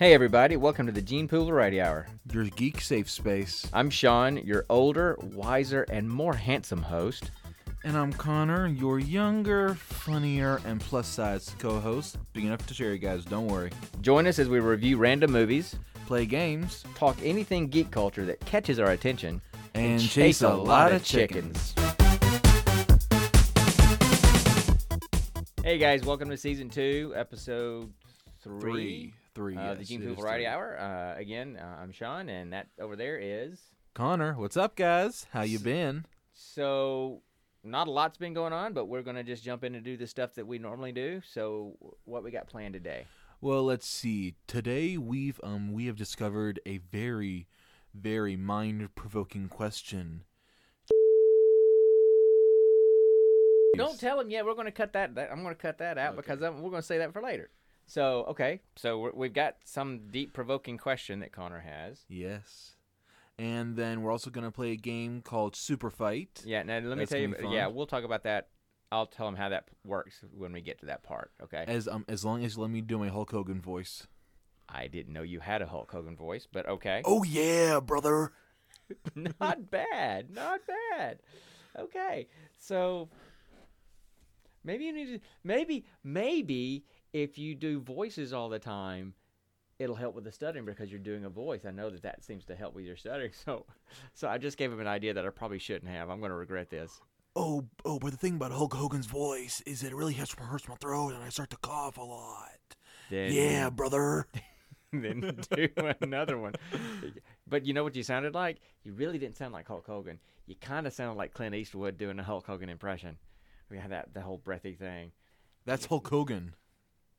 [0.00, 2.06] Hey everybody, welcome to the Gene Pool Variety Hour.
[2.32, 3.68] Your geek safe space.
[3.70, 7.30] I'm Sean, your older, wiser, and more handsome host.
[7.84, 12.16] And I'm Connor, your younger, funnier, and plus size co host.
[12.32, 13.72] Big enough to share, you guys, don't worry.
[14.00, 15.76] Join us as we review random movies,
[16.06, 19.42] Play games, talk anything geek culture that catches our attention,
[19.74, 21.74] and, chase, a lot of chickens.
[25.62, 27.92] Hey guys, welcome to season two, episode
[28.42, 29.14] three, Three.
[29.34, 29.56] Three.
[29.56, 30.46] of the Gene Pool Variety three.
[30.46, 30.78] Hour.
[30.78, 33.60] Uh, again, uh, I'm Sean, and that over there is.
[33.94, 35.26] Connor, what's up, guys?
[35.32, 36.04] How you been?
[36.32, 37.22] So,
[37.62, 40.06] not a lot's been going on, but we're gonna just jump in and do the
[40.06, 41.20] stuff that we normally do.
[41.24, 43.06] So, what we got planned today?
[43.40, 44.34] Well, let's see.
[44.46, 47.46] Today we've um we have discovered a very,
[47.94, 50.24] very mind provoking question.
[53.76, 54.44] Don't tell him yet.
[54.44, 55.14] We're going to cut that.
[55.14, 56.16] that I'm going to cut that out Okay.
[56.16, 57.48] because um, we're going to say that for later.
[57.90, 62.04] So okay, so we're, we've got some deep provoking question that Connor has.
[62.08, 62.76] Yes.
[63.36, 66.40] And then we're also gonna play a game called Super Fight.
[66.44, 66.62] Yeah.
[66.62, 67.26] Now let me That's tell you.
[67.26, 67.52] gonna be fun.
[67.52, 68.46] Yeah, we'll talk about that.
[68.92, 71.32] I'll tell him how that works when we get to that part.
[71.42, 71.64] Okay.
[71.66, 74.06] As um as long as you let me do my Hulk Hogan voice.
[74.68, 77.02] I didn't know you had a Hulk Hogan voice, but okay.
[77.04, 78.30] Oh yeah, brother.
[79.40, 80.30] not bad.
[80.30, 80.60] Not
[80.96, 81.18] bad.
[81.76, 82.28] Okay.
[82.56, 83.08] So
[84.62, 89.14] maybe you need to maybe maybe if you do voices all the time,
[89.78, 91.64] it'll help with the stuttering because you're doing a voice.
[91.66, 93.32] I know that that seems to help with your stuttering.
[93.44, 93.66] So
[94.14, 96.10] so I just gave him an idea that I probably shouldn't have.
[96.10, 97.00] I'm going to regret this.
[97.36, 100.68] Oh, oh, but the thing about Hulk Hogan's voice is that it really hurts, hurts
[100.68, 102.58] my throat and I start to cough a lot.
[103.08, 104.26] Then yeah, brother.
[104.92, 105.68] then do
[106.00, 106.54] another one.
[107.46, 108.58] But you know what you sounded like?
[108.82, 110.18] You really didn't sound like Hulk Hogan.
[110.46, 113.16] You kind of sounded like Clint Eastwood doing a Hulk Hogan impression.
[113.70, 115.12] We had that the whole breathy thing.
[115.64, 116.54] That's Hulk Hogan.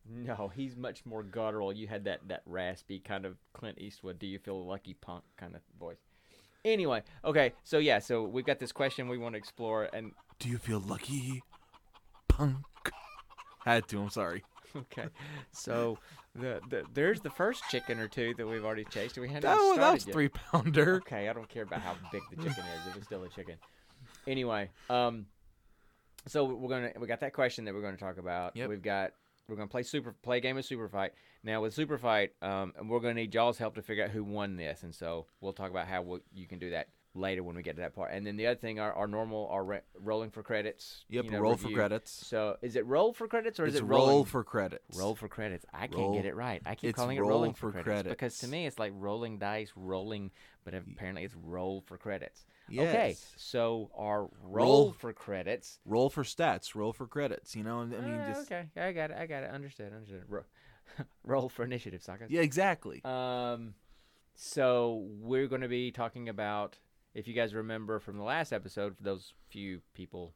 [0.10, 1.72] No, he's much more guttural.
[1.72, 4.20] You had that that raspy kind of Clint Eastwood.
[4.20, 6.00] Do you feel lucky punk kind of voice?
[6.64, 10.48] Anyway, okay, so yeah, so we've got this question we want to explore, and Do
[10.50, 11.42] you feel lucky?
[12.28, 12.58] Punk.
[13.66, 14.44] Had to, I'm sorry.
[14.76, 15.08] okay,
[15.52, 15.98] so
[16.36, 19.18] the, the there's the first chicken or two that we've already chased.
[19.18, 20.14] We That, was- that was yet.
[20.14, 20.98] three pounder.
[20.98, 22.88] Okay, I don't care about how big the chicken is.
[22.90, 23.56] If it's still a chicken.
[24.28, 25.26] Anyway, um,
[26.28, 28.56] so we're gonna we got that question that we're gonna talk about.
[28.56, 28.70] Yep.
[28.70, 29.12] We've got
[29.48, 31.14] we're gonna play super play a game of super fight
[31.44, 32.32] now with super fight.
[32.42, 35.26] Um, and we're gonna need y'all's help to figure out who won this, and so
[35.42, 37.94] we'll talk about how we you can do that later when we get to that
[37.94, 38.12] part.
[38.14, 41.04] And then the other thing, our, our normal our re- rolling for credits.
[41.10, 42.12] Yep, you know, roll for credits.
[42.12, 44.26] So is it roll for credits or is it's it roll rolling?
[44.26, 44.98] for credits.
[44.98, 45.66] Roll for credits.
[45.74, 46.62] I can't Roll- get it right.
[46.66, 48.94] I keep it's calling it roll rolling for for, credits, because to me it's like
[48.96, 50.32] rolling dice, rolling,
[50.64, 52.46] but apparently it's roll for credits.
[52.72, 52.94] Yes.
[52.96, 55.80] Okay, so our roll, Roll- for credits.
[55.86, 56.74] Roll for stats.
[56.76, 57.56] Roll for credits.
[57.56, 59.18] You know, I mean, Ah, just okay, I got it.
[59.20, 59.52] I got it.
[59.52, 59.94] Understood.
[59.94, 60.24] Understood.
[60.28, 60.44] Ro-
[61.24, 62.30] roll for initiative, suckers.
[62.32, 63.02] yeah, exactly.
[63.06, 63.74] Um,
[64.36, 66.78] so we're going to be talking about,
[67.14, 70.34] if you guys remember from the last episode, for those few people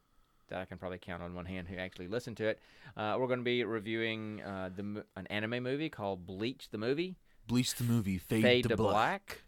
[0.48, 2.60] that I can probably count on one hand who actually listened to it,
[2.96, 7.16] uh, we're going to be reviewing uh, the an anime movie called Bleach, the movie.
[7.46, 8.18] Bleach the movie.
[8.18, 8.92] Fade, Fade to, to black.
[8.92, 9.42] Black.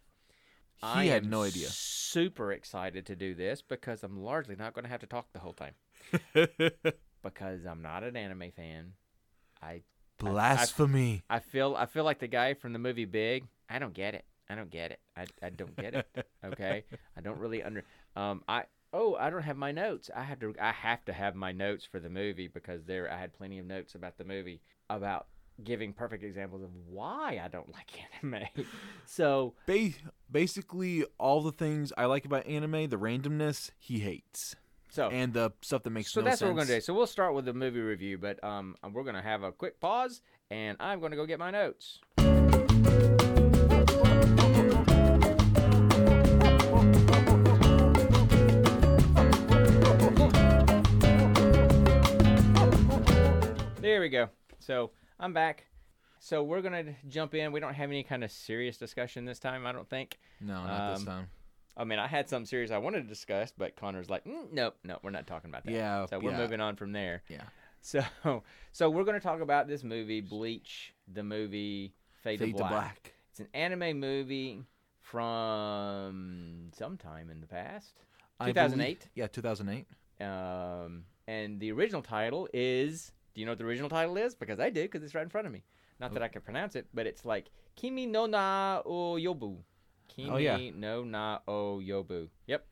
[0.81, 1.67] He I had am no idea.
[1.69, 5.39] Super excited to do this because I'm largely not going to have to talk the
[5.39, 5.73] whole time
[7.23, 8.93] because I'm not an anime fan.
[9.61, 9.81] I
[10.19, 11.23] Blasphemy.
[11.29, 13.45] I feel I feel like the guy from the movie Big.
[13.69, 14.25] I don't get it.
[14.49, 14.99] I don't get it.
[15.15, 16.07] I, I don't get it.
[16.43, 16.85] Okay.
[17.17, 17.83] I don't really under.
[18.15, 18.43] Um.
[18.47, 18.63] I
[18.93, 20.09] oh I don't have my notes.
[20.15, 23.19] I have to I have to have my notes for the movie because there I
[23.19, 25.27] had plenty of notes about the movie about
[25.63, 27.89] giving perfect examples of why I don't like
[28.23, 28.47] anime.
[29.05, 29.91] so Ba-
[30.31, 34.55] basically, all the things I like about anime, the randomness, he hates,
[34.89, 36.13] so and the stuff that makes sense.
[36.13, 36.47] so no that's sense.
[36.49, 36.81] what we're gonna do.
[36.81, 40.21] So we'll start with the movie review, but um we're gonna have a quick pause
[40.51, 41.99] and I'm gonna go get my notes.
[53.81, 54.27] There we go.
[54.59, 55.65] So I'm back.
[56.19, 57.51] So we're gonna jump in.
[57.51, 60.17] We don't have any kind of serious discussion this time, I don't think.
[60.41, 61.29] No, not this Um, time.
[61.77, 64.75] I mean, I had some serious I wanted to discuss, but Connor's like, mm, nope,
[64.83, 65.71] no, we're not talking about that.
[65.71, 66.37] Yeah, So we're yeah.
[66.37, 67.23] moving on from there.
[67.29, 67.43] Yeah.
[67.81, 68.03] So,
[68.73, 73.13] so we're going to talk about this movie, Bleach, the movie Fade, Fade to, Black.
[73.31, 74.65] It's an anime movie
[75.49, 78.01] from sometime in the past,
[78.43, 78.99] 2008.
[78.99, 79.87] believe- Yeah, 2008.
[80.19, 83.13] Um, and the original title is.
[83.33, 84.35] Do you know what the original title is?
[84.35, 85.63] Because I do, because it's right in front of me.
[85.99, 89.57] Not that I can pronounce it, but it's like Kimi no na o yobu.
[90.07, 90.57] Kimi Oh, yeah.
[90.75, 92.29] no na o yobu.
[92.47, 92.65] Yep.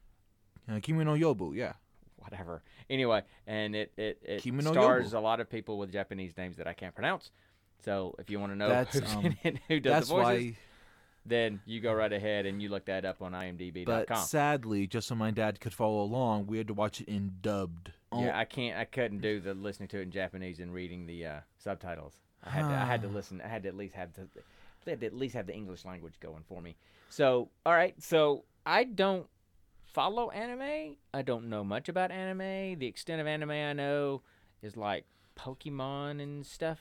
[0.70, 1.74] Uh, Kimi no Yobu, yeah.
[2.18, 2.62] whatever.
[2.90, 6.68] Anyway, and it it, it Kimi stars a lot of people with Japanese names that
[6.68, 7.32] I can't pronounce.
[7.86, 9.36] So if you want to know That's, um,
[9.68, 10.58] who does the voices, why.
[11.26, 14.26] then you go right ahead and you look that up on But IMDb.com.
[14.26, 17.92] sadly, just so my dad could follow along, we had to watch it in dubbed.
[18.12, 18.78] Oh, Yeah, I can't.
[18.78, 22.14] I couldn't do the listening to it in Japanese and reading the uh, subtitles.
[22.44, 22.76] I had to.
[22.76, 23.42] I had to listen.
[23.44, 24.28] I had to at least have the.
[24.86, 26.78] I had to at least have the English language going for me.
[27.10, 28.02] So, all right.
[28.02, 29.28] So I don't
[29.86, 30.96] follow anime.
[31.14, 32.80] I don't know much about anime.
[32.80, 34.22] The extent of anime I know
[34.62, 35.06] is like
[35.38, 36.80] Pokemon and stuff.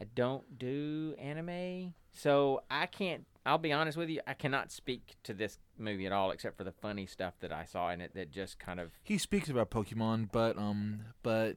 [0.00, 3.24] I don't do anime, so I can't.
[3.46, 4.20] I'll be honest with you.
[4.26, 7.64] I cannot speak to this movie at all, except for the funny stuff that I
[7.64, 8.14] saw in it.
[8.14, 11.56] That just kind of he speaks about Pokemon, but um, but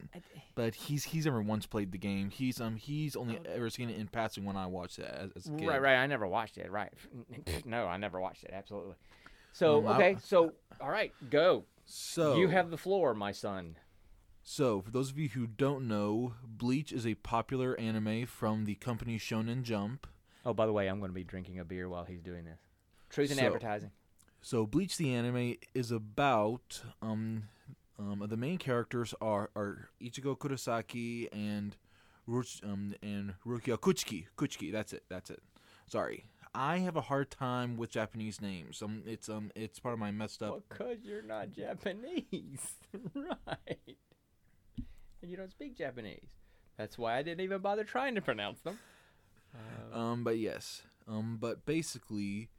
[0.56, 2.30] but he's he's never once played the game.
[2.30, 5.48] He's um he's only ever seen it in passing when I watched it as, as
[5.48, 5.68] a kid.
[5.68, 5.95] Right, right.
[5.98, 6.69] I never watched it.
[6.72, 6.92] Right.
[7.66, 8.51] no, I never watched it.
[8.54, 8.95] Absolutely.
[9.54, 10.18] So Um, I- okay.
[10.24, 11.66] So all right, go.
[11.86, 13.78] So You have the floor, my son.
[14.48, 18.75] So, for those of you who don't know, Bleach is a popular anime from the
[18.75, 20.06] company Shonen Jump.
[20.45, 22.60] Oh, by the way, I'm going to be drinking a beer while he's doing this.
[23.10, 23.89] Truth in So- advertising.
[24.45, 27.45] So, Bleach the anime is about um,
[27.97, 31.75] um the main characters are are Ichigo Kurosaki and
[32.30, 34.27] Ruch, um and Rukia Kuchiki.
[34.38, 35.03] Kuchiki, that's it.
[35.09, 35.42] That's it.
[35.88, 36.25] Sorry.
[36.53, 38.83] I have a hard time with Japanese names.
[38.83, 42.75] Um it's um it's part of my messed up Well, cause you're not Japanese,
[43.15, 43.97] right?
[45.24, 46.30] And you don't speak Japanese.
[46.77, 48.77] That's why I didn't even bother trying to pronounce them.
[49.56, 50.83] Uh, Um, but yes.
[51.07, 52.50] Um, but basically,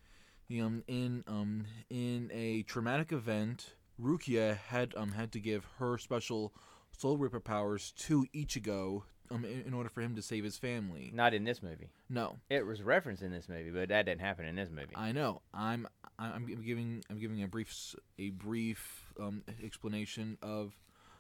[0.50, 6.52] um, in um, in a traumatic event, Rukia had um had to give her special
[6.96, 11.10] Soul Reaper powers to Ichigo um in, in order for him to save his family.
[11.12, 11.90] not in this movie.
[12.08, 14.94] No, It was referenced in this movie, but that didn't happen in this movie.
[14.94, 15.42] I know.
[15.52, 15.88] I'm
[16.18, 20.74] I'm giving I'm giving a brief a brief um explanation of.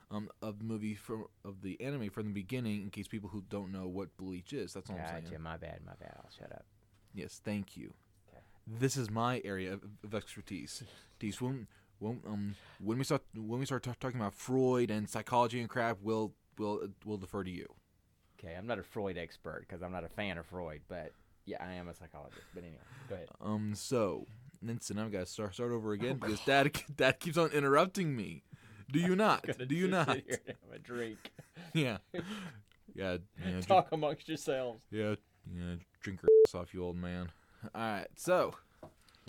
[0.08, 3.42] Um, of the movie from of the anime from the beginning, in case people who
[3.50, 4.72] don't know what Bleach is.
[4.72, 5.42] That's all I'm saying.
[5.42, 5.80] My bad.
[5.84, 6.12] My bad.
[6.18, 6.64] I'll shut up.
[7.12, 7.92] Yes, thank you.
[8.66, 10.82] This is my area of, of expertise.
[11.20, 11.66] Tease, when,
[11.98, 15.68] when, um, when we start when we start ta- talking about Freud and psychology and
[15.68, 17.66] crap, we'll we'll we'll defer to you.
[18.38, 21.12] Okay, I'm not a Freud expert because I'm not a fan of Freud, but
[21.46, 22.42] yeah, I am a psychologist.
[22.54, 23.28] But anyway, go ahead.
[23.40, 24.26] Um, so
[24.60, 28.42] Vincent, I've got to start start over again because Dad Dad keeps on interrupting me.
[28.90, 29.46] Do you not?
[29.68, 30.08] Do you not?
[30.08, 31.18] sit here and have a drink.
[31.72, 31.98] Yeah,
[32.94, 33.60] yeah, yeah.
[33.60, 34.80] Talk amongst yourselves.
[34.90, 35.16] yeah,
[35.54, 35.74] yeah.
[36.00, 37.30] Drink your ass off, you old man.
[37.74, 38.54] All right, so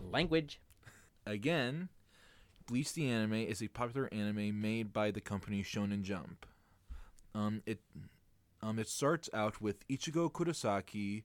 [0.02, 0.60] Language.
[1.26, 1.90] Again,
[2.68, 6.46] Bleach the anime is a popular anime made by the company Shonen Jump.
[7.34, 7.80] Um, it
[8.62, 11.24] um, it starts out with Ichigo Kurosaki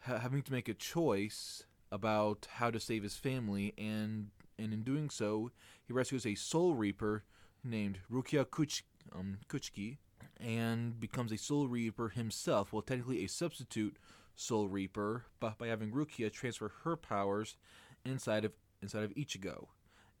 [0.00, 4.82] ha- having to make a choice about how to save his family, and and in
[4.82, 5.50] doing so,
[5.86, 7.24] he rescues a Soul Reaper
[7.62, 8.82] named Rukia Kuch-
[9.14, 9.98] um, Kuchiki,
[10.40, 12.72] and becomes a Soul Reaper himself.
[12.72, 13.96] Well, technically a substitute
[14.34, 17.56] Soul Reaper, but by having Rukia transfer her powers
[18.04, 18.52] inside of
[18.82, 19.68] inside of Ichigo.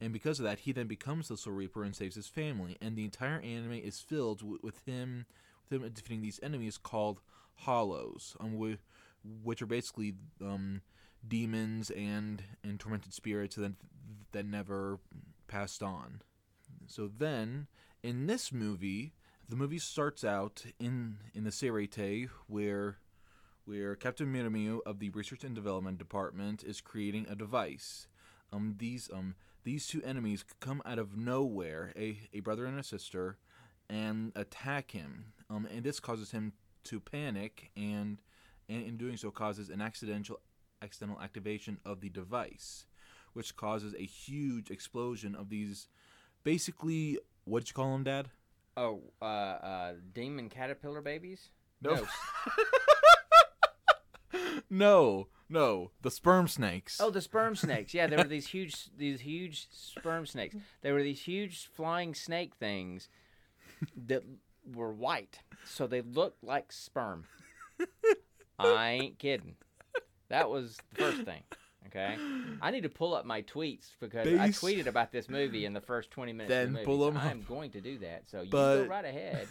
[0.00, 2.76] And because of that, he then becomes the Soul Reaper and saves his family.
[2.80, 5.26] And the entire anime is filled with, with him
[5.68, 7.20] with him defeating these enemies called
[7.58, 8.78] Hollows, um, whi-
[9.42, 10.82] which are basically um,
[11.26, 13.72] demons and and tormented spirits that
[14.32, 14.98] that never
[15.46, 16.22] passed on.
[16.86, 17.66] So then,
[18.02, 19.14] in this movie,
[19.48, 22.98] the movie starts out in in the Seireitei where
[23.64, 28.06] where Captain Miramiu of the Research and Development Department is creating a device.
[28.52, 32.82] Um, these um these two enemies come out of nowhere, a, a brother and a
[32.82, 33.38] sister,
[33.88, 35.32] and attack him.
[35.48, 36.52] Um, and this causes him
[36.84, 38.18] to panic, and
[38.68, 40.40] and in doing so causes an accidental
[40.82, 42.86] accidental activation of the device,
[43.32, 45.88] which causes a huge explosion of these.
[46.42, 48.28] Basically, what did you call them, Dad?
[48.76, 51.48] Oh, uh, uh, demon caterpillar babies.
[51.80, 51.94] No.
[51.94, 52.06] no,
[54.78, 57.00] no, no, the sperm snakes.
[57.00, 57.94] Oh, the sperm snakes.
[57.94, 60.56] Yeah, there were these huge, these huge sperm snakes.
[60.82, 63.08] They were these huge flying snake things
[64.06, 64.22] that
[64.74, 67.24] were white, so they looked like sperm.
[68.58, 69.56] I ain't kidding.
[70.28, 71.42] That was the first thing.
[71.88, 72.16] Okay,
[72.62, 75.80] I need to pull up my tweets because I tweeted about this movie in the
[75.80, 76.48] first twenty minutes.
[76.48, 77.24] Then of the movie, pull so 'em up.
[77.24, 78.22] I'm going to do that.
[78.28, 79.46] So you But- go right ahead.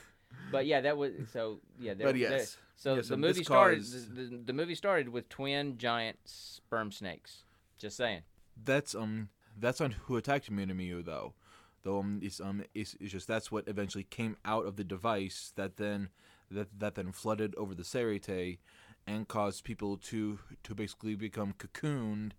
[0.51, 1.59] But yeah, that was so.
[1.79, 2.57] Yeah, there, But there- yes.
[2.75, 3.83] So Yes, the um, movie started.
[3.83, 7.43] The, the, the movie started with twin giant sperm snakes.
[7.77, 8.21] Just saying.
[8.61, 11.33] That's um that's on who attacked Minamiu though.
[11.83, 15.53] Though um it's um it's, it's just that's what eventually came out of the device
[15.55, 16.09] that then
[16.49, 18.57] that that then flooded over the Seireitei
[19.05, 22.31] and caused people to to basically become cocooned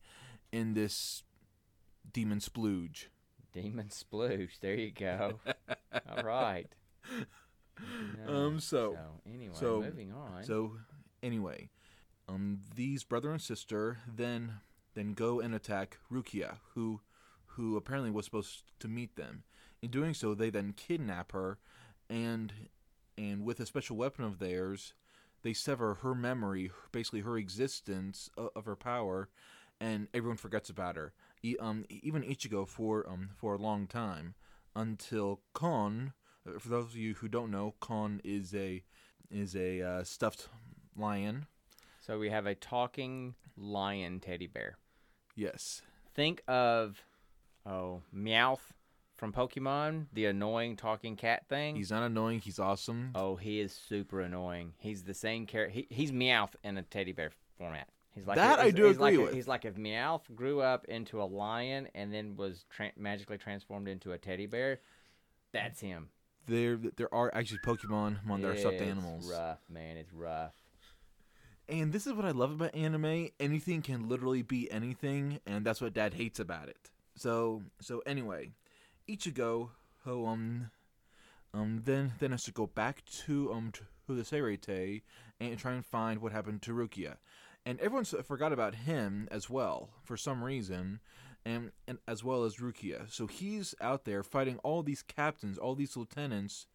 [0.53, 1.23] in this
[2.13, 3.07] demon splooge.
[3.53, 4.59] Demon splooge.
[4.61, 5.41] There you go.
[6.17, 6.69] All right.
[8.27, 8.93] No, Um, so-
[9.27, 10.45] anyway, so- moving on.
[10.45, 10.79] So
[11.23, 11.71] anyway,
[12.29, 14.61] um, these brother and sister then
[14.95, 17.01] then go and attack Rukia, who
[17.47, 19.45] who apparently was supposed to meet them.
[19.83, 21.59] In doing so, they then kidnap her,
[22.09, 22.53] and
[23.19, 24.95] and with a special weapon of theirs,
[25.43, 29.29] they sever her memory, basically her existence of, of her power,
[29.81, 31.13] and everyone forgets about her.
[31.43, 34.35] E- um, even Ichigo for um for a long time
[34.77, 36.13] until Kon.
[36.47, 38.83] Uh, For those of you who don't know, Kon is a
[39.31, 40.49] is a uh, stuffed
[40.97, 41.47] lion.
[42.01, 44.77] So we have a talking lion teddy bear.
[45.35, 45.83] Yes,
[46.15, 47.03] Think of
[47.67, 48.61] oh Meowth
[49.17, 51.77] from Pokemon, the annoying talking cat thing.
[51.77, 52.41] he's not annoying.
[52.41, 53.11] He's awesome.
[53.15, 54.75] oh, he is super annoying.
[54.79, 55.73] He's the same character.
[55.75, 57.89] He, he's Meowth in a teddy bear format.
[58.15, 59.35] He's like That I he's- do he's like agree a- with.
[59.35, 63.89] He's like if Meowth grew up into a lion and then was tra- magically transformed
[63.89, 64.81] into a teddy bear.
[65.53, 66.11] That's him.
[66.47, 69.31] There there are actually Pokemon among their stuffed It's animals.
[69.31, 69.97] Rough, man.
[69.97, 70.53] It's rough.
[71.69, 73.29] And this is what I love about anime.
[73.41, 76.91] Anything can literally be anything, and that's what Dad hates about it.
[77.17, 78.51] So so anyway,
[79.09, 79.71] Ichigo,
[80.05, 80.71] who um
[81.53, 85.03] um then then has to go back to um to the Seireitei
[85.41, 87.17] and try and find what happened to Rukia.
[87.67, 91.01] And everyone forgot about him as well for some reason,
[91.45, 93.11] and, and as well as Rukia.
[93.13, 96.67] So he's out there fighting all these captains, all these lieutenants,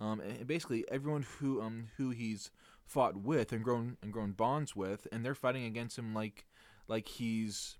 [0.00, 2.50] um, and basically everyone who um who he's
[2.84, 6.46] fought with and grown and grown bonds with, and they're fighting against him like
[6.88, 7.78] like he's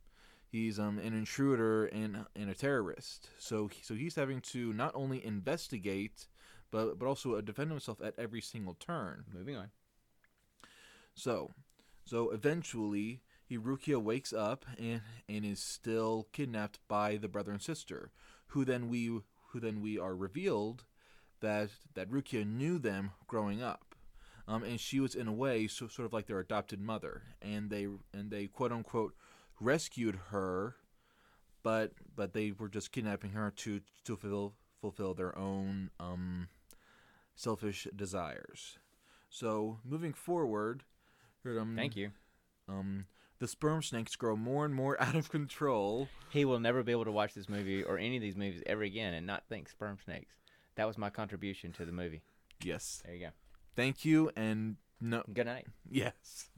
[0.50, 3.30] he's um an intruder and and a terrorist.
[3.38, 6.28] So so he's having to not only investigate,
[6.70, 9.24] but but also uh, defend himself at every single turn.
[9.32, 9.70] Moving on.
[11.14, 11.52] So
[12.04, 13.22] so eventually.
[13.50, 18.10] Hirukia wakes up and, and is still kidnapped by the brother and sister,
[18.48, 20.84] who then we who then we are revealed
[21.40, 23.94] that that Rukia knew them growing up,
[24.46, 27.70] um, and she was in a way so, sort of like their adopted mother, and
[27.70, 29.14] they and they quote unquote
[29.60, 30.76] rescued her,
[31.62, 36.48] but but they were just kidnapping her to to fulfill fulfill their own um,
[37.34, 38.78] selfish desires.
[39.30, 40.84] So moving forward,
[41.44, 42.10] um, Thank you.
[42.68, 43.06] Um,
[43.38, 46.08] the sperm snakes grow more and more out of control.
[46.30, 48.82] He will never be able to watch this movie or any of these movies ever
[48.82, 50.34] again and not think sperm snakes.
[50.76, 52.22] That was my contribution to the movie.
[52.62, 53.32] Yes, There you go.
[53.76, 55.66] thank you, and no, Good night.
[55.90, 56.50] Yes.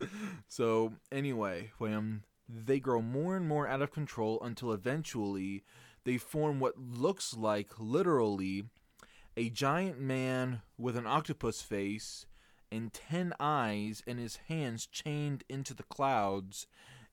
[0.49, 5.63] So anyway, when they grow more and more out of control until eventually
[6.05, 8.65] they form what looks like literally
[9.37, 12.27] a giant man with an octopus face
[12.73, 16.67] and 10 eyes and his hands chained into the clouds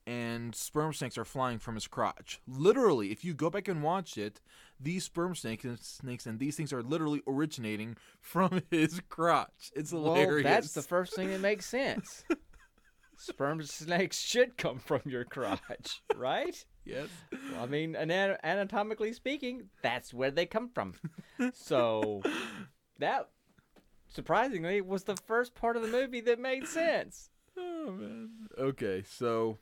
[0.06, 2.40] and sperm snakes are flying from his crotch.
[2.46, 4.40] Literally, if you go back and watch it,
[4.80, 9.70] these sperm snakes and snakes and these things are literally originating from his crotch.
[9.76, 10.44] It's hilarious.
[10.44, 12.24] Well, that's the first thing that makes sense.
[13.18, 16.64] sperm snakes should come from your crotch, right?
[16.86, 17.08] yes.
[17.52, 20.94] Well, I mean, ana- anatomically speaking, that's where they come from.
[21.52, 22.22] So
[22.98, 23.28] that
[24.08, 27.30] surprisingly was the first part of the movie that made sense.
[27.60, 28.30] Oh man.
[28.56, 29.58] Okay, so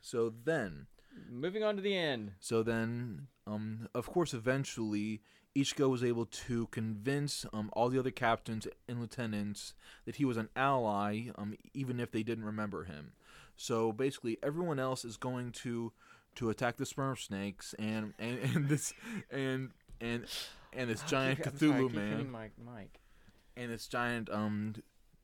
[0.00, 0.86] so then
[1.28, 2.32] Moving on to the end.
[2.38, 5.20] so then um of course eventually
[5.56, 9.74] Ichigo was able to convince um all the other captains and lieutenants
[10.04, 13.12] that he was an ally um even if they didn't remember him.
[13.56, 15.92] So basically everyone else is going to
[16.36, 18.92] to attack the sperm snakes and and, and this
[19.30, 20.24] and and
[20.72, 23.00] and this giant I'm sorry, Cthulhu man my mic.
[23.56, 24.74] And this giant um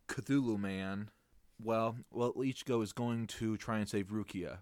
[0.09, 1.11] Cthulhu man.
[1.63, 4.59] Well, well, Ichigo is going to try and save Rukia.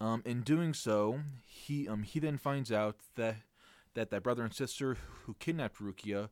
[0.00, 3.36] Um, in doing so, he um he then finds out that
[3.94, 6.28] that that brother and sister who kidnapped Rukia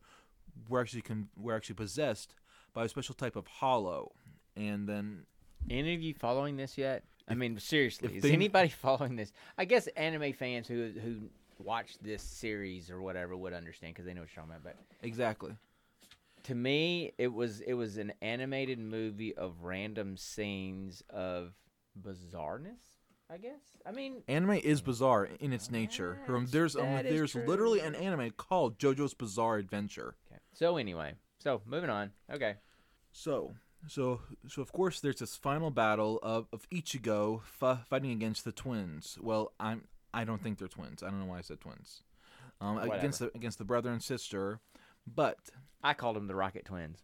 [0.69, 2.35] were actually con- were actually possessed
[2.75, 4.13] by a special type of hollow,
[4.55, 5.25] and then
[5.71, 7.03] Any of you following this yet?
[7.29, 9.33] I If- mean, seriously, is they- anybody following this?
[9.59, 14.13] I guess anime fans who who watch this series or whatever would understand because they
[14.15, 14.77] know what you're talking about.
[14.77, 15.57] But exactly
[16.47, 21.55] to me, it was it was an animated movie of random scenes of
[22.01, 22.79] bizarreness.
[23.29, 23.61] I guess.
[23.85, 26.19] I mean, anime is bizarre in its nature.
[26.29, 30.15] Yes, there's um there's literally an anime called JoJo's Bizarre Adventure.
[30.31, 30.41] okay.
[30.53, 32.13] So anyway, so moving on.
[32.33, 32.55] Okay.
[33.11, 33.55] So,
[33.89, 38.53] so, so of course, there's this final battle of, of Ichigo f- fighting against the
[38.53, 39.19] twins.
[39.21, 41.03] Well, I'm I don't think they're twins.
[41.03, 42.03] I don't know why I said twins.
[42.61, 44.61] Um, against the against the brother and sister,
[45.07, 45.39] but
[45.83, 46.99] I called them the Rocket Twins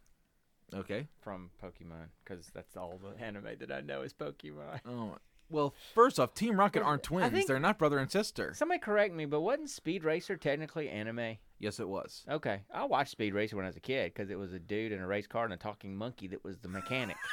[0.73, 1.07] okay.
[1.21, 4.79] from Pokemon because that's all the anime that I know is Pokemon.
[4.87, 5.17] Oh,
[5.49, 7.31] well, first off, Team Rocket aren't twins.
[7.31, 8.53] think- They're not brother and sister.
[8.55, 11.37] Somebody correct me, but wasn't Speed Racer technically anime?
[11.59, 12.23] Yes, it was.
[12.29, 14.91] Okay, I watched Speed Racer when I was a kid because it was a dude
[14.91, 17.17] in a race car and a talking monkey that was the mechanic.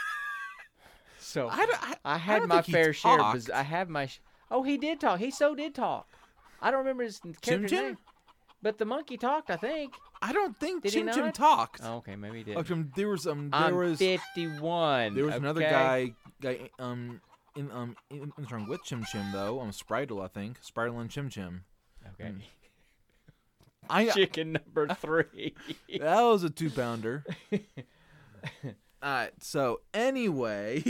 [1.23, 3.13] So I, don't- I, I had don't my think he fair share.
[3.13, 3.35] Of, talked.
[3.35, 4.07] biz- I have my.
[4.07, 5.19] Sh- oh, he did talk.
[5.21, 6.09] He so did talk.
[6.63, 7.85] I don't remember his character's Chim?
[7.85, 7.99] name,
[8.63, 9.51] but the monkey talked.
[9.51, 9.93] I think.
[10.23, 11.81] I don't think Did Chim Chim talked.
[11.83, 12.57] Oh, okay, maybe he did.
[12.57, 15.15] Oh, um, there was um, there I'm was 51.
[15.15, 17.21] there was another guy guy um
[17.57, 21.11] in um in, in the with Chim Chim though um Spritle I think Spritle and
[21.11, 21.65] Chim Chim.
[22.15, 22.31] Okay.
[22.31, 22.41] Mm.
[23.91, 25.55] I Chicken number three.
[25.99, 27.25] that was a two pounder.
[29.03, 30.85] Alright, so anyway,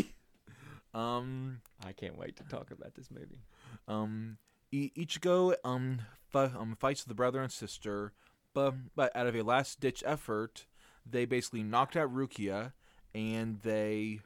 [0.93, 3.43] um I can't wait to talk about this movie.
[3.87, 4.39] um
[4.75, 8.13] I- Ichigo um fi- um fights with the brother and sister,
[8.55, 10.67] but but out of a last ditch effort,
[11.09, 12.73] they basically knocked out Rukia,
[13.15, 14.21] and they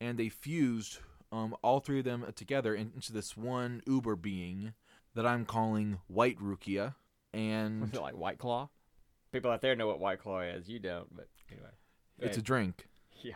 [0.00, 0.98] and they fused
[1.32, 4.74] um all three of them together in- into this one Uber being
[5.14, 6.94] that I'm calling White Rukia, Was
[7.32, 8.68] and it like White Claw?
[9.32, 10.68] People out there know what White Claw is.
[10.68, 11.68] You don't, but anyway.
[12.20, 12.88] It's a drink.
[13.22, 13.34] yeah.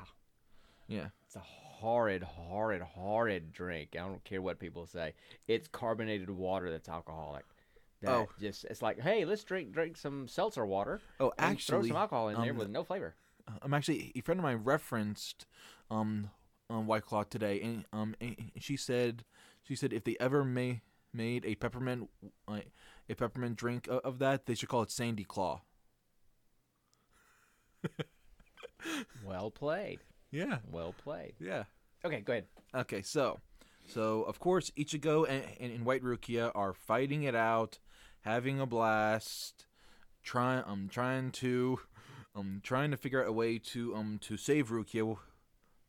[0.89, 1.09] Yeah.
[1.27, 3.91] It's a horrid, horrid, horrid drink.
[3.95, 5.15] I don't care what people say.
[5.49, 7.45] It's carbonated water that's alcoholic.
[8.11, 8.29] Oh.
[8.41, 11.01] just it's like, hey, let's drink drink some seltzer water.
[11.21, 13.15] Oh, actually, throw some alcohol in there um, with no flavor.
[13.61, 15.47] I'm actually a friend of mine referenced
[15.91, 16.31] um,
[16.71, 19.25] um White Claw today, and um and she said
[19.63, 20.81] she said if they ever may
[21.13, 22.09] made a peppermint
[22.49, 22.61] uh,
[23.09, 25.63] a peppermint drink of, of that, they should call it Sandy Claw.
[29.25, 30.01] Well played.
[30.31, 31.35] Yeah, Well played.
[31.39, 31.65] yeah.
[32.05, 32.47] Okay, go ahead.
[32.75, 33.39] Okay, so
[33.87, 37.79] so of course Ichigo and, and, and White Rukia are fighting it out,
[38.23, 39.67] having a blast,
[40.23, 41.79] trying I'm trying to
[42.35, 45.17] I'm trying to figure out a way to um to save Rukia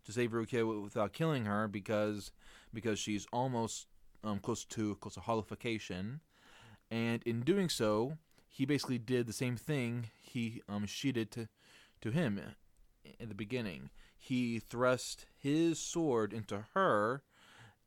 [0.05, 2.31] to save Rukia without killing her because
[2.73, 3.87] because she's almost
[4.23, 6.19] um close to close to hollowfication,
[6.91, 11.47] and in doing so he basically did the same thing he um she did to
[12.01, 12.39] to him
[13.19, 17.23] in the beginning he thrust his sword into her,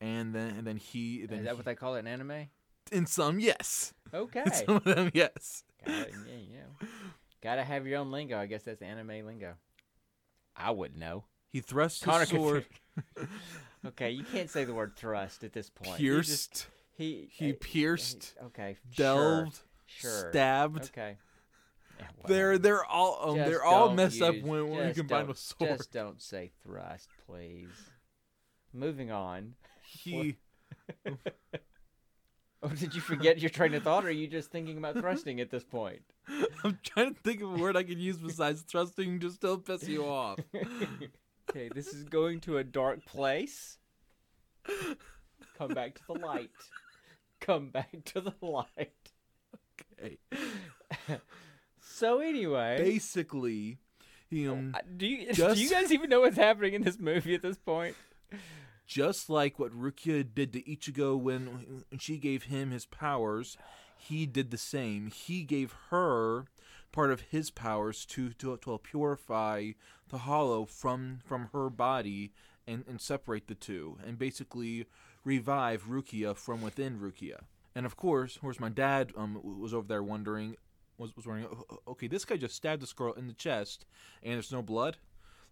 [0.00, 2.48] and then and then he then Is that he- what they call it in anime?
[2.92, 4.42] In some yes, Okay.
[4.46, 5.64] in some of them yes.
[5.84, 6.88] Gotta, yeah, know.
[7.42, 8.38] Gotta have your own lingo.
[8.38, 9.54] I guess that's anime lingo.
[10.56, 11.24] I wouldn't know.
[11.52, 12.66] He thrust Connor his sword,
[13.86, 16.00] okay, you can't say the word thrust at this point.
[16.00, 18.76] You just- pierced, he he uh, pierced, Okay.
[18.96, 20.10] delved, Sure.
[20.10, 20.30] sure.
[20.30, 20.84] stabbed.
[20.86, 21.16] Okay.
[21.98, 25.78] Yeah, They're they're all um, they're all messed up when, when you combine with sword.
[25.78, 27.68] Just don't say thrust, please.
[28.72, 29.54] Moving on.
[29.82, 30.36] He
[32.62, 35.40] Oh, did you forget your train of thought, or are you just thinking about thrusting
[35.40, 36.00] at this point?
[36.64, 39.58] I'm trying to think of a word I could use besides thrusting just to still
[39.58, 40.38] piss you off.
[41.50, 43.78] okay, this is going to a dark place.
[45.58, 46.50] Come back to the light.
[47.40, 49.12] Come back to the light.
[50.02, 50.18] Okay.
[51.98, 53.78] So anyway, Basically,
[54.28, 56.98] he um uh, do you just- do you guys even know what's happening in this
[56.98, 57.96] movie at this point?
[58.86, 63.56] Just like what Rukia did to Ichigo when she gave him his powers,
[63.98, 65.08] he did the same.
[65.08, 66.46] He gave her
[66.92, 69.72] part of his powers to to, to purify
[70.08, 72.32] the hollow from from her body
[72.66, 74.86] and, and separate the two and basically
[75.24, 77.40] revive Rukia from within Rukia.
[77.74, 80.56] And of course, of course, my dad um was over there wondering
[80.96, 83.84] was was wondering, "O- o- okay, this guy just stabbed this girl in the chest
[84.22, 84.96] and there's no blood.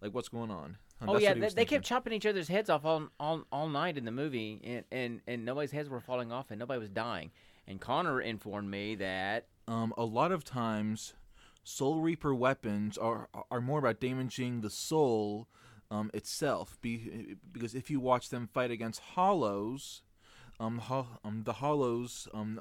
[0.00, 0.76] Like, what's going on?
[1.00, 3.98] And Oh yeah, they, they kept chopping each other's heads off all all, all night
[3.98, 7.30] in the movie, and, and and nobody's heads were falling off, and nobody was dying.
[7.66, 11.14] And Connor informed me that um, a lot of times
[11.62, 15.48] soul reaper weapons are are more about damaging the soul
[15.90, 20.02] um, itself be, because if you watch them fight against hollows
[20.61, 22.61] um, ho- um, the hollows um,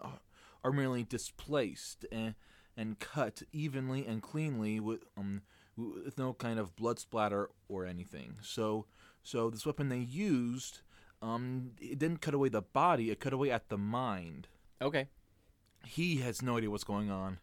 [0.63, 2.35] are merely displaced and,
[2.75, 5.41] and cut evenly and cleanly with um,
[5.77, 8.86] with no kind of blood splatter or anything so
[9.23, 10.81] so this weapon they used
[11.21, 14.47] um, it didn't cut away the body it cut away at the mind
[14.81, 15.07] okay,
[15.86, 17.39] he has no idea what's going on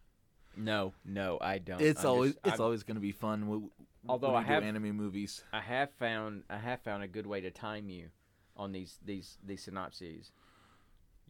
[0.57, 1.79] no, no, I don't.
[1.81, 3.69] it's I'm always just- it's I'm- always going to be fun.
[4.09, 5.45] Although when I have- anime movies.
[5.53, 8.09] I have found I have found a good way to time you
[8.57, 10.33] on these these these synopses.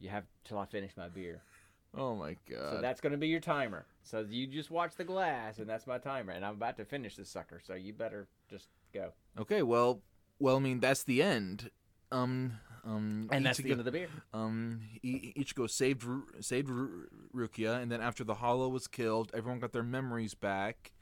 [0.00, 1.40] You have till I finish my beer.
[1.96, 2.70] Oh my god!
[2.76, 3.86] So that's going to be your timer.
[4.02, 6.32] So you just watch the glass, and that's my timer.
[6.32, 7.60] And I'm about to finish this sucker.
[7.62, 9.12] So you better just go.
[9.38, 9.62] okay.
[9.62, 10.00] Well,
[10.38, 11.70] well, I mean that's the end.
[12.10, 14.08] Um, um, And that's the end of the beer.
[14.34, 16.06] Um, Ichigo saved
[16.40, 16.68] saved
[17.34, 20.92] Rukia, and then after the Hollow was killed, everyone got their memories back,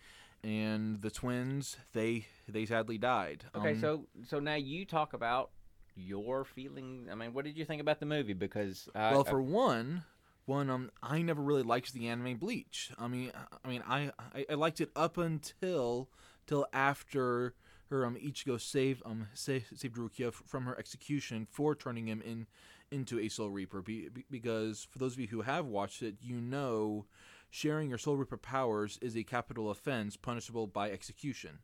[0.45, 3.45] and the twins they they sadly died.
[3.55, 5.51] Okay, Um, so so now you talk about
[5.97, 7.09] your feeling.
[7.11, 8.35] I mean, what did you think about the movie?
[8.35, 10.05] Because well, for one,
[10.51, 12.91] one um, I never really liked the anime Bleach.
[12.99, 13.31] I mean,
[13.65, 16.09] I mean, I I, I liked it up until
[16.47, 17.55] till after
[17.91, 22.47] her um Ichigo saved um saved, saved Rukia from her execution for turning him in
[22.91, 23.83] into a Soul Reaper.
[23.83, 27.07] Be, be- because for those of you who have watched it, you know
[27.51, 31.59] sharing your Soul Reaper powers is a capital offense punishable by execution.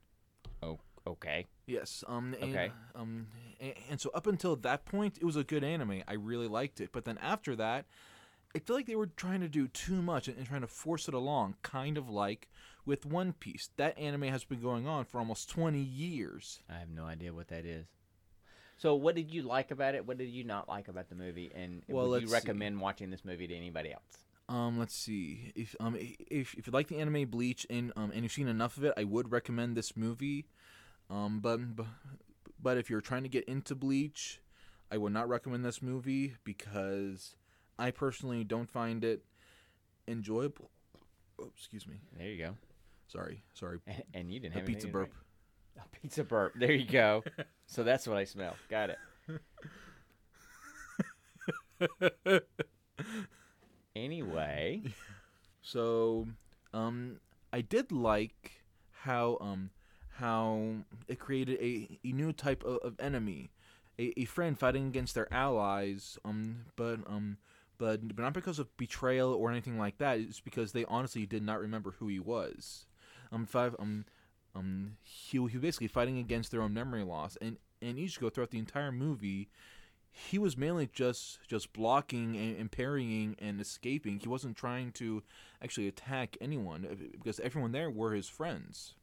[0.62, 1.46] Oh, okay.
[1.66, 2.04] Yes.
[2.06, 2.34] Um.
[2.40, 2.72] And, Okay.
[2.94, 3.26] Um.
[3.60, 6.02] And, and so up until that point, it was a good anime.
[6.06, 6.90] I really liked it.
[6.92, 7.86] But then after that,
[8.56, 11.08] I feel like they were trying to do too much and, and trying to force
[11.08, 12.48] it along, kind of like
[12.86, 13.68] with One Piece.
[13.76, 16.60] That anime has been going on for almost twenty years.
[16.70, 17.86] I have no idea what that is.
[18.78, 20.06] So, what did you like about it?
[20.06, 21.50] What did you not like about the movie?
[21.54, 22.48] And Well, would you let's see.
[22.48, 24.02] recommend watching this movie to anybody else?
[24.48, 25.52] Um, let's see.
[25.54, 28.76] If um if if you like the anime Bleach and um and you've seen enough
[28.78, 30.46] of it, I would recommend this movie.
[31.10, 31.86] Um, but but,
[32.62, 34.40] but if you're trying to get into Bleach,
[34.90, 37.34] I would not recommend this movie because
[37.78, 39.24] I personally don't find it
[40.08, 40.70] enjoyable.
[41.40, 41.96] Oh, excuse me.
[42.16, 42.56] There you go.
[43.08, 43.80] Sorry, sorry.
[43.86, 45.10] And, and you didn't A have pizza burp.
[45.76, 45.84] drink.
[45.84, 46.54] A pizza burp.
[46.56, 47.22] There you go.
[47.66, 48.56] so that's what I smell.
[48.68, 48.98] Got it.
[53.94, 54.82] Anyway,
[55.62, 56.28] So,
[56.72, 57.20] um,
[57.52, 58.62] I did like
[59.02, 59.70] how um
[60.18, 63.50] how it created a, a new type of, of enemy,
[63.98, 66.18] a, a friend fighting against their allies.
[66.24, 67.38] Um, but um,
[67.78, 70.18] but but not because of betrayal or anything like that.
[70.18, 72.86] It's because they honestly did not remember who he was.
[73.32, 74.04] Um, five um.
[74.54, 78.50] Um, he, he was basically fighting against their own memory loss, and and Ichigo throughout
[78.50, 79.50] the entire movie,
[80.10, 84.18] he was mainly just just blocking and, and parrying and escaping.
[84.18, 85.22] He wasn't trying to
[85.62, 88.94] actually attack anyone uh, because everyone there were his friends.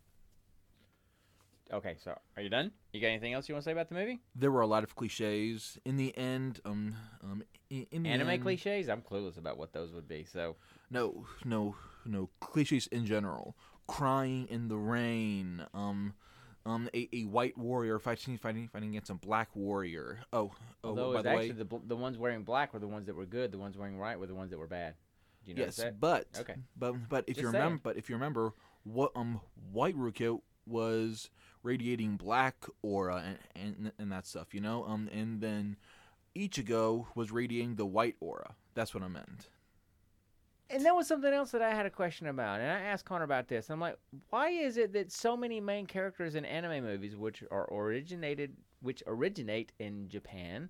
[1.71, 1.95] Okay.
[2.03, 2.71] So are you done?
[2.91, 4.19] You got anything else you want to say about the movie?
[4.35, 5.77] There were a lot of cliches.
[5.85, 8.89] In the end, um, um, in, in the Anime end- cliches?
[8.89, 10.25] I'm clueless about what those would be.
[10.25, 10.55] So
[10.89, 13.55] No, no, no cliches in general.
[13.87, 15.65] Crying in the rain.
[15.73, 16.13] Um,
[16.65, 20.19] um, a, a white warrior fighting fighting fighting against a black warrior.
[20.31, 20.51] Oh,
[20.83, 23.15] oh, although by the actually way, the the ones wearing black were the ones that
[23.15, 23.51] were good.
[23.51, 24.95] The ones wearing white were the ones that were bad.
[25.45, 25.99] Do you yes, that?
[25.99, 26.55] but Okay.
[26.77, 27.61] but but if Just you saying.
[27.63, 28.53] remember, but if you remember,
[28.85, 29.41] what um
[29.73, 31.29] white Rukia was
[31.61, 35.77] radiating black aura and, and and that stuff, you know, um, and then
[36.35, 38.55] Ichigo was radiating the white aura.
[38.73, 39.49] That's what I meant.
[40.69, 43.25] And there was something else that I had a question about, and I asked Connor
[43.25, 43.69] about this.
[43.69, 43.97] I'm like,
[44.29, 49.03] why is it that so many main characters in anime movies, which are originated, which
[49.05, 50.69] originate in Japan,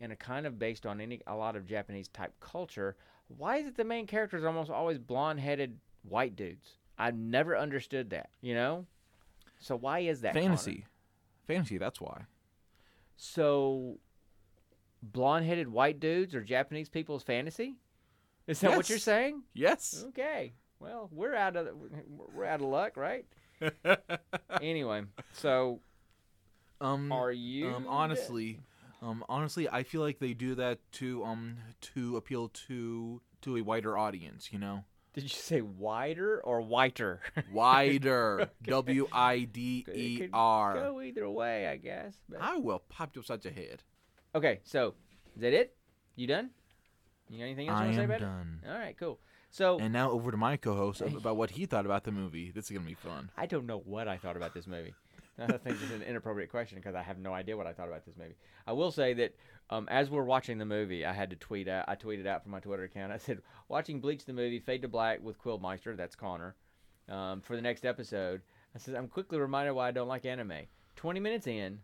[0.00, 2.96] and are kind of based on any a lot of Japanese type culture,
[3.28, 5.76] why is it the main characters are almost always blonde-headed
[6.08, 6.78] white dudes?
[6.98, 8.30] I've never understood that.
[8.40, 8.86] You know,
[9.62, 10.46] so why is that Connor?
[10.46, 10.86] Fantasy,
[11.46, 11.78] fantasy.
[11.78, 12.26] That's why.
[13.16, 13.98] So,
[15.02, 17.76] blonde-headed white dudes are Japanese people's fantasy?
[18.46, 19.42] Is that what you're saying?
[19.54, 20.04] Yes.
[20.08, 20.52] Okay.
[20.80, 21.68] Well, we're out of
[22.34, 23.24] we're out of luck, right?
[24.60, 25.80] Anyway, so
[26.80, 27.12] um.
[27.12, 27.68] are you?
[27.68, 27.86] Um.
[27.88, 28.60] Honestly.
[29.00, 29.24] Um.
[29.28, 31.56] Honestly, I feel like they do that to um
[31.94, 34.52] to appeal to to a wider audience.
[34.52, 34.84] You know.
[35.14, 37.20] Did you say wider or whiter?
[37.52, 38.48] Wider.
[38.64, 40.74] W I D It E could R.
[40.74, 42.14] Go either way, I guess.
[42.28, 43.82] but- I will pop you upside your head.
[44.34, 44.94] Okay, so
[45.36, 45.76] is that it?
[46.16, 46.50] You done?
[47.28, 48.60] You got anything else you I want to say am about done.
[48.64, 48.68] it?
[48.70, 49.18] All right, cool.
[49.50, 52.50] So And now over to my co-host about what he thought about the movie.
[52.50, 53.30] This is gonna be fun.
[53.36, 54.94] I don't know what I thought about this movie.
[55.38, 57.88] I think this is an inappropriate question because I have no idea what I thought
[57.88, 58.36] about this movie.
[58.66, 59.34] I will say that
[59.70, 61.84] um, as we're watching the movie, I had to tweet out.
[61.88, 63.12] I tweeted out from my Twitter account.
[63.12, 65.96] I said, "Watching Bleach the movie, fade to black with Quillmeister.
[65.96, 66.54] That's Connor.
[67.08, 68.42] Um, for the next episode,
[68.74, 70.52] I said I'm quickly reminded why I don't like anime.
[70.96, 71.80] Twenty minutes in,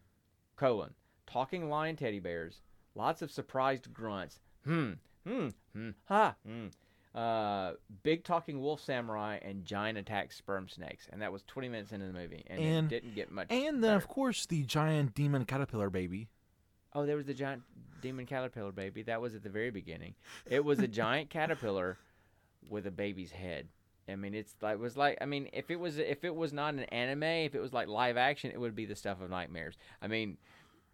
[0.57, 0.95] colon
[1.27, 2.63] talking lion teddy bears,
[2.95, 4.41] lots of surprised grunts.
[4.65, 4.93] Hmm,
[5.27, 6.67] hmm, hmm, ha, hmm
[7.15, 11.91] uh, big talking wolf samurai and giant attack sperm snakes, and that was 20 minutes
[11.93, 13.49] into the movie, and, And- it didn't get much.
[13.51, 13.97] And then better.
[13.97, 16.29] of course the giant demon caterpillar baby.
[16.95, 17.63] Oh, there was the giant
[18.01, 19.03] demon caterpillar baby.
[19.03, 20.15] That was at the very beginning.
[20.49, 21.99] It was a giant caterpillar
[22.69, 23.69] with a baby's head.
[24.09, 26.53] I mean, it's like it was like I mean, if it was if it was
[26.53, 29.29] not an anime, if it was like live action, it would be the stuff of
[29.31, 29.77] nightmares.
[30.01, 30.39] I mean,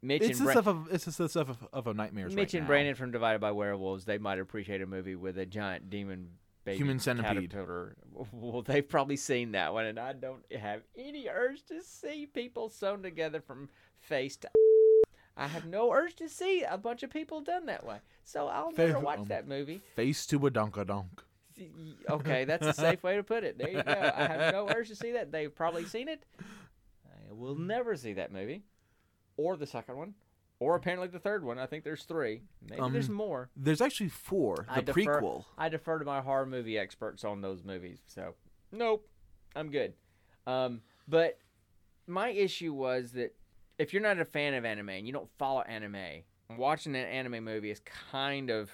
[0.03, 2.35] Mitch It's and the Bra- stuff of it's the stuff of, of a nightmares.
[2.35, 2.69] Mitch right and now.
[2.69, 6.31] Brandon from Divided by Werewolves, they might appreciate a movie with a giant demon
[6.65, 7.51] baby Human centipede.
[7.51, 7.97] caterpillar.
[8.33, 12.69] Well, they've probably seen that one, and I don't have any urge to see people
[12.69, 14.49] sewn together from face to.
[15.37, 18.73] I have no urge to see a bunch of people done that way, so I'll
[18.73, 19.83] never watch that movie.
[19.97, 21.09] Face to a donkadonk.
[22.09, 23.59] Okay, that's a safe way to put it.
[23.59, 24.13] There you go.
[24.17, 25.31] I have no urge to see that.
[25.33, 26.23] They've probably seen it.
[26.41, 28.63] I will never see that movie,
[29.37, 30.15] or the second one,
[30.61, 31.59] or apparently the third one.
[31.59, 32.43] I think there's three.
[32.69, 33.51] Maybe there's Um, more.
[33.57, 34.67] There's actually four.
[34.69, 35.45] I The defer- prequel.
[35.59, 38.03] I defer to my horror movie experts on those movies.
[38.07, 38.35] So,
[38.73, 39.09] nope,
[39.57, 39.95] I'm good.
[40.47, 41.39] Um, but
[42.07, 43.35] my issue was that
[43.79, 46.23] if you're not a fan of anime and you don't follow anime,
[46.57, 48.71] watching an anime movie is kind of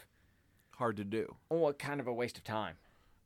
[0.73, 1.35] Hard to do.
[1.51, 2.75] oh, kind of a waste of time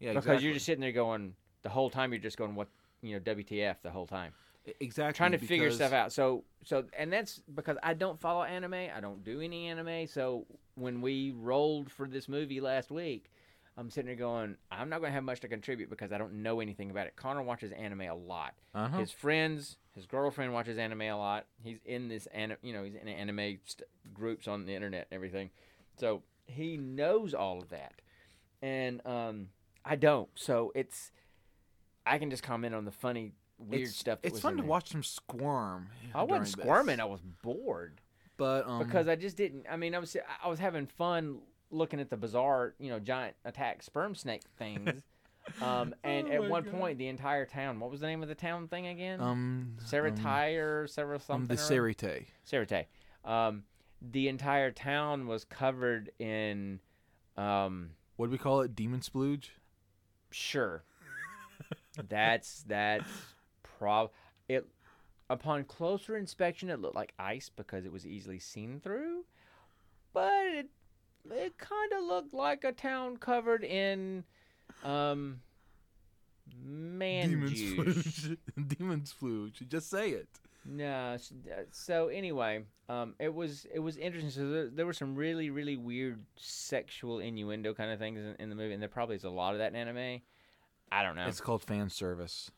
[0.01, 0.45] Yeah, because exactly.
[0.45, 2.69] you're just sitting there going the whole time you're just going what
[3.01, 4.33] you know WTF the whole time
[4.81, 6.13] exactly trying to figure stuff out.
[6.13, 8.75] So so and that's because I don't follow anime.
[8.75, 10.07] I don't do any anime.
[10.07, 13.31] So when we rolled for this movie last week,
[13.77, 16.43] I'm sitting there going, I'm not going to have much to contribute because I don't
[16.43, 17.17] know anything about it.
[17.17, 18.55] Connor watches anime a lot.
[18.75, 18.99] Uh-huh.
[18.99, 21.47] His friends, his girlfriend watches anime a lot.
[21.63, 25.17] He's in this anime, you know, he's in anime st- groups on the internet and
[25.17, 25.51] everything.
[25.99, 27.95] So he knows all of that,
[28.63, 29.49] and um,
[29.85, 30.29] I don't.
[30.35, 31.11] So it's
[32.05, 34.23] I can just comment on the funny, weird it's, stuff.
[34.23, 35.89] That it's fun to watch them squirm.
[36.15, 36.53] I wasn't during this.
[36.53, 37.01] squirming.
[37.01, 38.01] I was bored
[38.37, 39.67] but um, because I just didn't.
[39.71, 41.39] I mean, I was I was having fun
[41.71, 45.03] looking at the bizarre, you know, giant attack sperm snake things.
[45.63, 46.73] um, and Oh at one God.
[46.73, 47.81] point, the entire town.
[47.81, 49.21] What was the name of the town thing again?
[49.21, 51.57] um, Saratai or Sarah um, something.
[51.57, 52.25] the or other?
[52.51, 52.87] Seireitei.
[53.25, 53.65] Um,
[54.01, 56.81] the entire town was covered in,
[57.37, 58.75] um, What do we call it?
[58.77, 59.49] Demon splooge.
[60.31, 60.85] sure.
[62.09, 63.09] that's that's
[63.63, 64.11] prob
[64.49, 64.67] it.
[65.31, 69.25] Upon closer inspection, it looked like ice because it was easily seen through,
[70.13, 70.69] but it
[71.31, 74.25] it kind of looked like a town covered in,
[74.85, 75.41] um,
[76.63, 77.73] man Demon juice.
[77.79, 78.37] splooge.
[78.69, 79.69] Demon splooge.
[79.69, 80.29] Just say it.
[80.67, 81.15] No.
[81.15, 81.19] uh,
[81.71, 84.31] So anyway, um, it was it was interesting.
[84.31, 88.49] So there, there were some really really weird sexual innuendo kind of things in, in
[88.49, 90.21] the movie, and there probably is a lot of that in anime.
[90.93, 91.27] I don't know.
[91.27, 92.51] It's called fan service.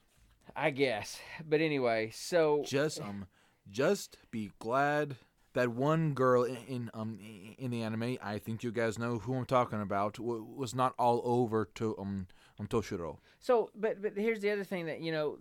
[0.55, 1.19] I guess.
[1.49, 3.27] But anyway, so Just um,
[3.71, 5.17] just be glad
[5.57, 7.19] that one girl in, in um
[7.59, 8.19] in the anime.
[8.23, 10.19] I think you guys know who I'm talking about.
[10.19, 13.19] Was not all over to um um Toshiro.
[13.41, 15.39] so but but here's the other thing that you know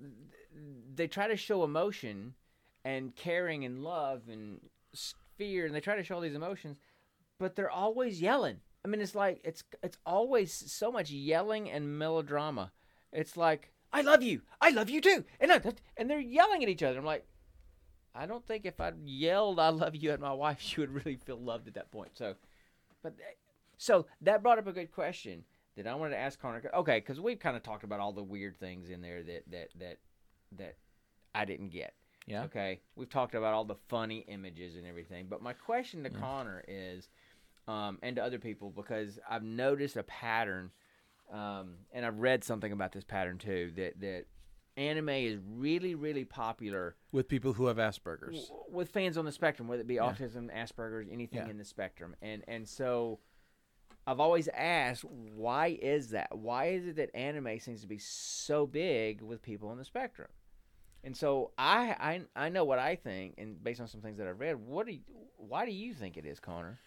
[0.96, 2.34] they try to show emotion
[2.84, 4.62] and caring and love and
[5.38, 6.78] fear, and they try to show all these emotions,
[7.38, 8.62] but they're always yelling.
[8.84, 12.72] I mean, it's like it's it's always so much yelling and melodrama.
[13.12, 15.62] It's like I love you, I love you too, and I,
[15.98, 17.00] and they're yelling at each other.
[17.00, 17.26] I'm like,
[18.16, 21.18] I don't think if I yelled I love you at my wife, she would really
[21.18, 22.12] feel loved at that point.
[22.14, 22.36] So,
[23.04, 23.14] but
[23.78, 25.44] so that brought up a good question
[25.76, 26.64] that I wanted to ask Connor.
[26.74, 29.70] Okay, because we've kind of talked about all the weird things in there that that
[29.80, 29.98] that
[30.58, 30.78] that
[31.34, 31.94] I didn't get.
[32.26, 32.44] Yeah.
[32.46, 36.64] Okay, we've talked about all the funny images and everything, but my question to Connor
[36.68, 37.10] is,
[37.68, 40.72] um, and to other people, because I've noticed a pattern,
[41.32, 44.26] um, and I've read something about this pattern too, that that
[44.78, 48.48] anime is really really popular With people who have Asperger's.
[48.48, 50.12] w- with fans on the spectrum, whether it be Yeah.
[50.14, 51.50] autism, Asperger's, anything Yeah.
[51.50, 53.20] in the spectrum, and and so.
[54.08, 56.38] I've always asked, why is that?
[56.38, 60.28] Why is it that anime seems to be so big with people on the spectrum?
[61.04, 64.28] And so I, I I know what I think, and based on some things that
[64.28, 65.00] I've read, what do you,
[65.38, 66.78] why do you think it is, Connor?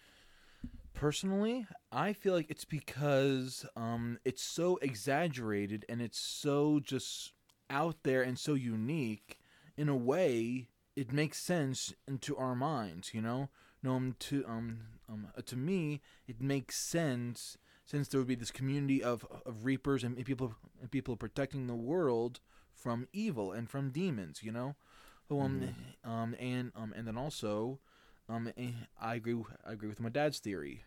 [0.94, 7.32] Personally, I feel like it's because um, it's so exaggerated and it's so just
[7.70, 9.38] out there and so unique.
[9.76, 13.14] In a way, it makes sense into our minds.
[13.14, 13.48] You know,
[13.82, 18.34] no, um, to um, um, uh, to me, it makes sense since there would be
[18.34, 22.40] this community of of reapers and people and people protecting the world
[22.72, 24.42] from evil and from demons.
[24.42, 24.76] You know,
[25.28, 27.80] So, um, um, and um, and then also.
[28.30, 29.42] Um, eh, I agree.
[29.66, 30.84] I agree with my dad's theory.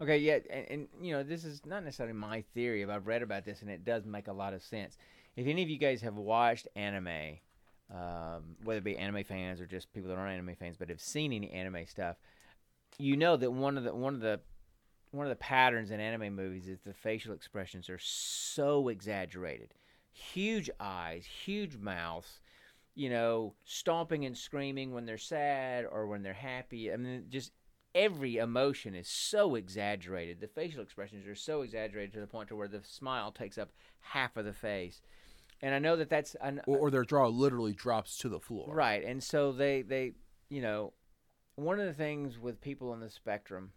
[0.00, 3.22] Okay, yeah, and, and you know this is not necessarily my theory, but I've read
[3.22, 4.96] about this, and it does make a lot of sense.
[5.36, 7.38] If any of you guys have watched anime,
[7.92, 11.00] um, whether it be anime fans or just people that aren't anime fans, but have
[11.00, 12.16] seen any anime stuff,
[12.98, 14.40] you know that one of the one of the
[15.10, 19.74] one of the patterns in anime movies is the facial expressions are so exaggerated,
[20.10, 22.40] huge eyes, huge mouths,
[22.94, 26.92] you know, stomping and screaming when they're sad or when they're happy.
[26.92, 27.52] I mean, just
[27.94, 30.40] every emotion is so exaggerated.
[30.40, 33.70] The facial expressions are so exaggerated to the point to where the smile takes up
[34.00, 35.00] half of the face.
[35.62, 38.74] And I know that that's an, Or, or their draw literally drops to the floor.
[38.74, 39.04] right.
[39.04, 40.12] And so they they
[40.48, 40.92] you know,
[41.56, 43.72] one of the things with people on the spectrum,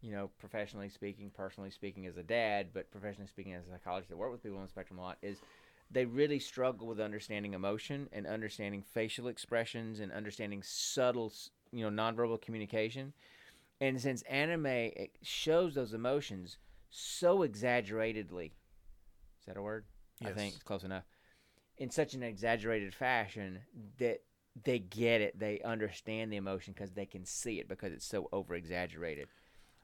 [0.00, 4.08] you know, professionally speaking, personally speaking as a dad, but professionally speaking as a psychologist
[4.10, 5.38] that work with people on the spectrum a lot is
[5.90, 11.32] they really struggle with understanding emotion and understanding facial expressions and understanding subtle,
[11.72, 13.12] you know, nonverbal communication.
[13.80, 16.58] And since anime it shows those emotions
[16.90, 18.54] so exaggeratedly,
[19.40, 19.84] is that a word?
[20.24, 21.04] I think it's close enough.
[21.76, 23.60] In such an exaggerated fashion
[23.98, 24.22] that
[24.64, 28.28] they get it, they understand the emotion because they can see it because it's so
[28.32, 29.28] over exaggerated.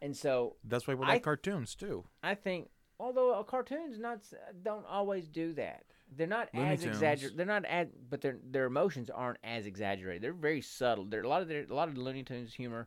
[0.03, 2.05] And so That's why we like cartoons too.
[2.23, 2.69] I think
[2.99, 4.21] although uh, cartoons not
[4.63, 5.85] don't always do that.
[6.17, 7.39] They're not Looney as exaggerated.
[7.39, 10.23] They're not as, but their their emotions aren't as exaggerated.
[10.23, 11.05] They're very subtle.
[11.05, 12.87] There a lot of their a lot of the Looney Tunes humor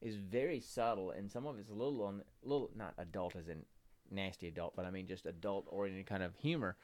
[0.00, 3.64] is very subtle, and some of it's a little on little not adult as in
[4.12, 6.76] nasty adult, but I mean just adult oriented kind of humor.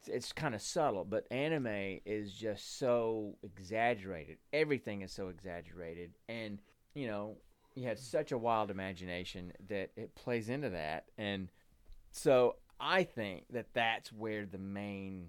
[0.00, 4.38] It's, it's kind of subtle, but anime is just so exaggerated.
[4.52, 6.60] Everything is so exaggerated, and
[6.94, 7.36] you know
[7.74, 11.48] you have such a wild imagination that it plays into that, and
[12.10, 15.28] so I think that that's where the main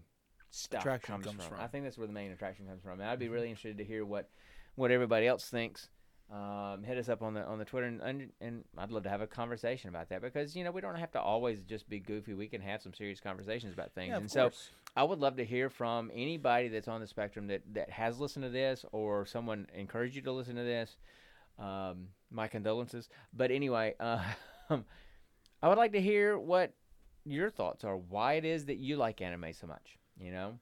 [0.50, 1.56] stuff Attraction comes, comes from.
[1.56, 1.64] from.
[1.64, 3.00] I think that's where the main attraction comes from.
[3.00, 3.34] And I'd be mm-hmm.
[3.34, 4.30] really interested to hear what
[4.76, 5.90] what everybody else thinks.
[6.30, 9.10] Um, hit us up on the on the Twitter and, and and I'd love to
[9.10, 12.00] have a conversation about that because you know we don't have to always just be
[12.00, 12.34] goofy.
[12.34, 14.10] We can have some serious conversations about things.
[14.10, 14.70] Yeah, and so course.
[14.98, 18.44] I would love to hear from anybody that's on the spectrum that, that has listened
[18.44, 20.98] to this or someone encouraged you to listen to this.
[21.60, 23.10] Um, my condolences.
[23.34, 24.22] But anyway, uh,
[24.70, 26.74] I would like to hear what
[27.26, 27.98] your thoughts are.
[27.98, 29.98] Why it is that you like anime so much.
[30.20, 30.60] You know,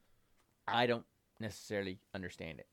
[0.68, 1.06] I don't
[1.40, 2.68] necessarily understand it,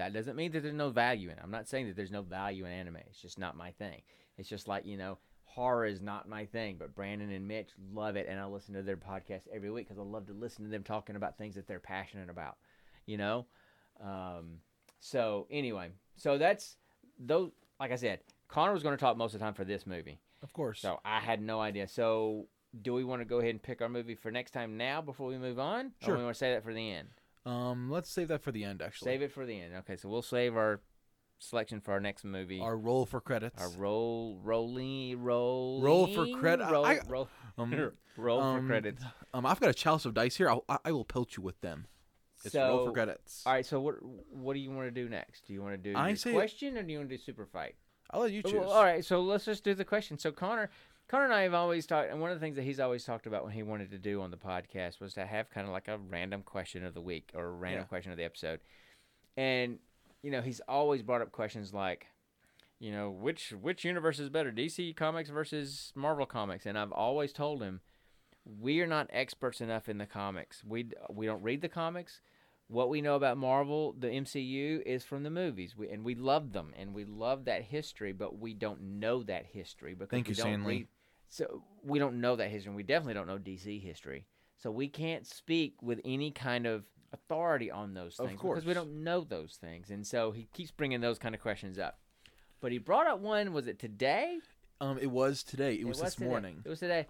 [0.00, 1.40] that doesn't mean that there's no value in it.
[1.42, 2.96] I'm not saying that there's no value in anime.
[3.06, 4.02] It's just not my thing.
[4.38, 8.16] It's just like you know, horror is not my thing, but Brandon and Mitch love
[8.16, 10.70] it, and I listen to their podcast every week because I love to listen to
[10.70, 12.56] them talking about things that they're passionate about.
[13.06, 13.46] You know,
[14.02, 14.58] um,
[15.00, 16.76] so anyway, so that's
[17.18, 17.50] those.
[17.78, 20.20] Like I said, Connor was going to talk most of the time for this movie,
[20.42, 20.80] Of course.
[20.80, 21.88] so I had no idea.
[21.88, 22.46] So
[22.82, 25.26] do we want to go ahead and pick our movie for next time now before
[25.28, 25.92] we move on?
[26.02, 26.14] Sure.
[26.14, 27.08] Or we want to say that for the end?
[27.46, 28.82] Um, let's save that for the end.
[28.82, 29.74] Actually, Save it for the end.
[29.78, 30.80] Okay, so we'll save our
[31.38, 32.60] selection for our next movie.
[32.60, 33.60] our roll for credits.
[33.60, 39.02] Our roll, rolling, roll, Roll for credit- Roll, I- roll, um, roll um, for credits.
[39.32, 40.50] um, I've got a chalice of dice here.
[40.50, 41.86] I'll, I, I will pelt you with them.
[42.44, 43.42] It's roll for credits.
[43.46, 43.66] all right.
[43.66, 43.96] So what
[44.30, 45.46] what do you want to do next?
[45.46, 47.22] Do you want to do I your say- question or do you want to do
[47.22, 47.74] super fight?
[48.10, 48.54] I'll let you choose.
[48.54, 49.04] Well, all right.
[49.04, 50.18] So let's just do the question.
[50.18, 50.68] So Connor,
[51.10, 53.26] Connor and I have always talked, and one of the things that he's always talked
[53.26, 55.88] about when he wanted to do on the podcast was to have kind of like
[55.88, 57.86] a random question of the week or a random Yeah.
[57.88, 58.60] question of the episode.
[59.36, 59.80] And
[60.22, 62.06] you know, he's always brought up questions like,
[62.78, 66.64] you know, which which universe is better, DC Comics versus Marvel Comics?
[66.64, 67.80] And I've always told him,
[68.44, 70.62] we are not experts enough in the comics.
[70.62, 72.20] We we don't read the comics.
[72.68, 76.52] What we know about Marvel, the MCU, is from the movies, we, and we love
[76.52, 80.30] them, and we love that history, but we don't know that history because Thank we
[80.30, 80.74] you, don't Stan Lee.
[80.76, 80.88] read.
[81.30, 82.68] So we don't know that history.
[82.68, 84.26] and We definitely don't know DC history.
[84.58, 88.74] So we can't speak with any kind of authority on those Of things because we
[88.74, 89.90] don't know those things.
[89.90, 91.98] And so he keeps bringing those kind of questions up.
[92.60, 93.52] But he brought up one.
[93.52, 94.38] Was it today?
[94.80, 95.74] Um, it was today.
[95.74, 96.26] It, was, this today.
[96.26, 96.62] morning.
[96.64, 97.06] It was today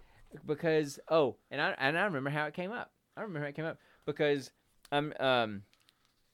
[0.47, 2.93] because oh, and I and I remember how it came up.
[3.17, 4.51] I remember how it came up because
[4.93, 5.63] um um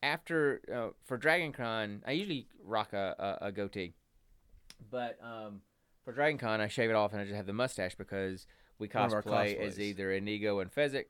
[0.03, 3.95] after uh, for Dragon Con, I usually rock a, a, a goatee,
[4.91, 5.63] but um
[6.07, 8.47] for Dragon Con I shave it off and I just have the mustache because
[8.79, 9.81] we One of our cosplay as cosplays.
[9.81, 11.07] either Inigo and Fezzik,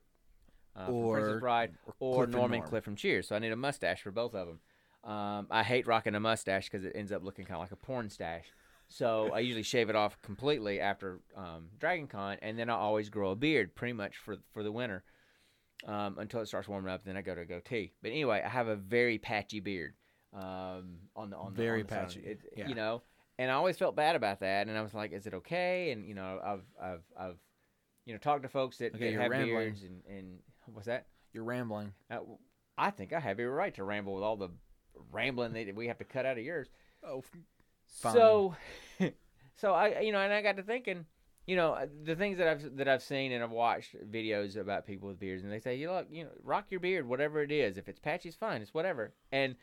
[0.75, 2.69] uh, from Or- Princess Bride, or Cliff and Norman Norm.
[2.71, 3.29] Cliff from Cheers.
[3.29, 4.61] So I need a mustache for both of them.
[5.05, 7.77] Um, I hate rocking a mustache because it ends up looking kind of like a
[7.77, 8.47] porn stash.
[8.89, 13.09] So I usually shave it off completely after um, Dragon Con, and then I always
[13.11, 15.03] grow a beard pretty much for for the winter
[15.87, 17.05] um, until it starts warming up.
[17.05, 17.93] Then I go to a goatee.
[18.01, 19.95] But anyway, I have a very patchy beard
[20.33, 22.01] um, on the on the Very on the side.
[22.07, 22.69] patchy, It, yeah.
[22.69, 23.03] You know,
[23.39, 26.07] and I always felt bad about that, and I was like, "Is it okay?" And
[26.07, 27.39] you know, I've I've I've
[28.05, 29.49] you know talked to folks that, Okay, that have rambling.
[29.55, 30.39] beards, and and
[30.73, 31.07] what's that?
[31.33, 31.93] You're rambling.
[32.11, 32.21] Uh,
[32.79, 34.51] I think I have every right to ramble with all the
[35.13, 36.69] rambling that we have to cut out of yours.
[37.07, 37.23] Oh,
[37.89, 38.15] Fine.
[38.15, 38.57] So,
[39.57, 41.07] so I, you know, and I got to thinking,
[41.47, 45.09] you know, the things that I've that I've seen and I've watched videos about people
[45.09, 47.77] with beards, and they say, you look, you know, rock your beard, whatever it is.
[47.79, 48.63] If it's patchy, it's fine.
[48.63, 49.15] It's whatever.
[49.31, 49.55] And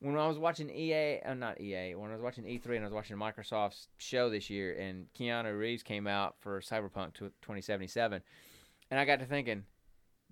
[0.00, 2.84] when I was watching EA, uh, not EA, when I was watching E3 and I
[2.84, 8.22] was watching Microsoft's show this year, and Keanu Reeves came out for Cyberpunk 2077,
[8.90, 9.64] and I got to thinking,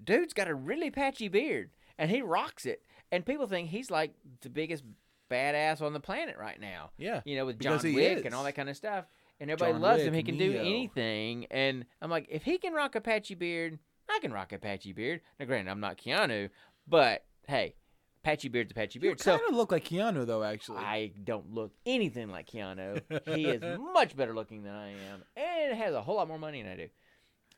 [0.03, 4.15] dude's got a really patchy beard, and he rocks it, and people think he's like
[4.41, 4.85] the biggest
[5.31, 7.21] badass on the planet right now yeah.
[7.25, 8.25] you know, with John Wick is.
[8.25, 9.05] and all that kind of stuff.
[9.41, 10.15] And everybody John loves Wick, him.
[10.15, 11.47] He can do anything.
[11.51, 13.79] And I'm like, if he can rock a patchy beard,
[14.11, 15.21] I can rock a patchy beard.
[15.39, 16.51] Now, granted, I'm not Keanu,
[16.89, 17.75] but hey,
[18.23, 19.19] patchy beard's a patchy You beard.
[19.19, 20.43] kind So of look like Keanu, though.
[20.43, 23.01] Actually, I don't look anything like Keanu.
[23.35, 23.63] he is
[23.95, 26.77] much better looking than I am, and has a whole lot more money than I
[26.77, 26.89] do.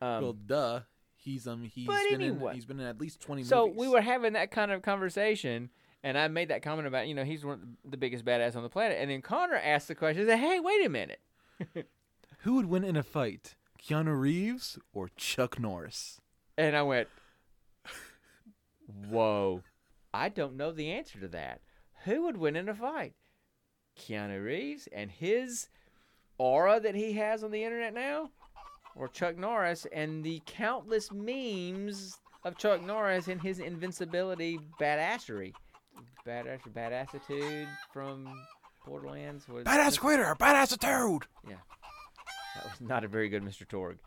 [0.02, 0.80] Um, well, duh.
[1.16, 2.50] He's um he's But been anyway.
[2.50, 3.78] in he's been in at least twenty so movies.
[3.78, 5.68] we were having that kind of conversation,
[6.02, 8.62] and I made that comment about you know he's one of the biggest badass on
[8.62, 11.20] the planet, and then Connor asked the question, said, "Hey, wait a minute."
[12.44, 16.22] Who would win in a fight, Keanu Reeves or Chuck Norris?
[16.56, 17.08] And I went,
[19.08, 19.62] Whoa.
[20.12, 21.60] I don't know the answer to that.
[22.04, 23.14] Who would win in a fight?
[23.98, 25.68] Keanu Reeves and his
[26.38, 28.30] aura that he has on the internet now?
[28.96, 35.52] or Chuck Norris and the countless memes of Chuck Norris and his invincibility badassery.
[36.26, 38.28] Badass badassitude from
[38.86, 41.26] Borderlands was Badass quitter, badass attitude.
[41.46, 43.66] that was not a very good Mr.
[43.66, 43.98] Torgue.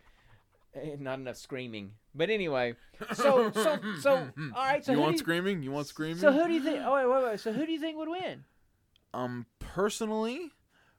[0.76, 1.92] Eh, Not enough screaming.
[2.16, 2.76] But anyway,
[3.14, 4.12] so so so
[4.56, 5.64] all right, so you want you, screaming?
[5.64, 6.18] You want screaming?
[6.18, 7.40] So who do you think Oh wait, wait, wait.
[7.40, 8.44] So who do you think would win?
[9.14, 10.52] um, personally,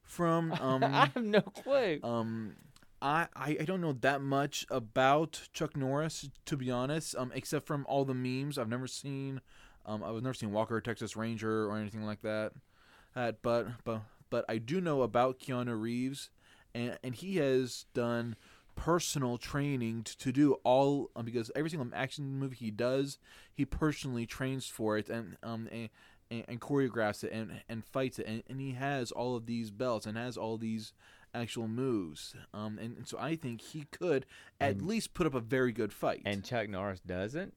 [0.02, 1.98] from um, I have no clue.
[2.02, 2.56] Um,
[3.02, 7.14] I, I I don't know that much about Chuck Norris to be honest.
[7.16, 9.40] Um, except from all the memes, I've never seen.
[9.86, 12.52] Um, I've never seen Walker Texas Ranger or anything like that.
[13.14, 16.30] That, but but but I do know about Keanu Reeves,
[16.74, 18.36] and and he has done
[18.76, 23.18] personal training to, to do all um, because every single action movie he does,
[23.54, 25.88] he personally trains for it and um and,
[26.30, 29.70] and, and choreographs it and and fights it and, and he has all of these
[29.70, 30.92] belts and has all these
[31.34, 34.24] actual moves um and, and so I think he could
[34.60, 37.54] at And- least put up a very good fight And Chuck Norris doesn't.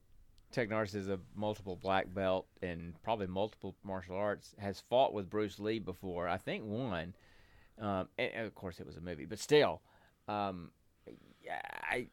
[0.50, 4.54] Chuck Norris is a multiple black belt and probably multiple martial arts.
[4.58, 6.26] Has fought with Bruce Lee before.
[6.26, 7.14] I think one.
[7.78, 9.82] Um, and, and of course, it was a movie, but still,
[10.26, 10.70] um,
[11.90, 12.06] I,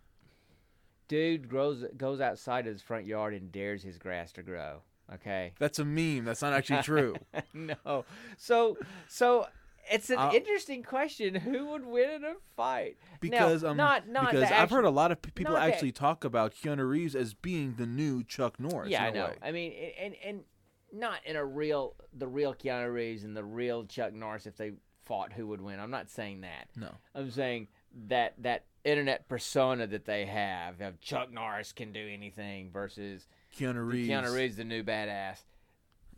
[1.08, 4.82] dude grows goes outside his front yard and dares his grass to grow.
[5.14, 5.54] Okay.
[5.60, 7.16] that's a meme that's not actually true
[7.54, 8.06] no.
[8.38, 9.46] So so
[9.92, 11.36] it's an Uh, interesting question.
[11.36, 12.98] Who would win in a fight?
[13.22, 16.56] Now, because um not not because I've heard a lot of people actually talk about
[16.56, 19.26] Keanu Reeves as being the new Chuck Norris Yeah, I know.
[19.26, 19.36] way.
[19.44, 20.40] I mean, and and
[20.92, 24.72] not in a real the real Keanu Reeves and the real Chuck Norris if they
[25.04, 25.80] fought who would win.
[25.80, 26.70] I'm not saying that.
[26.76, 27.68] no I'm saying
[28.08, 33.28] that that internet persona that they have of Chuck Norris can do anything versus
[33.58, 35.40] Keanu Reeves Keanu Reeves the new badass.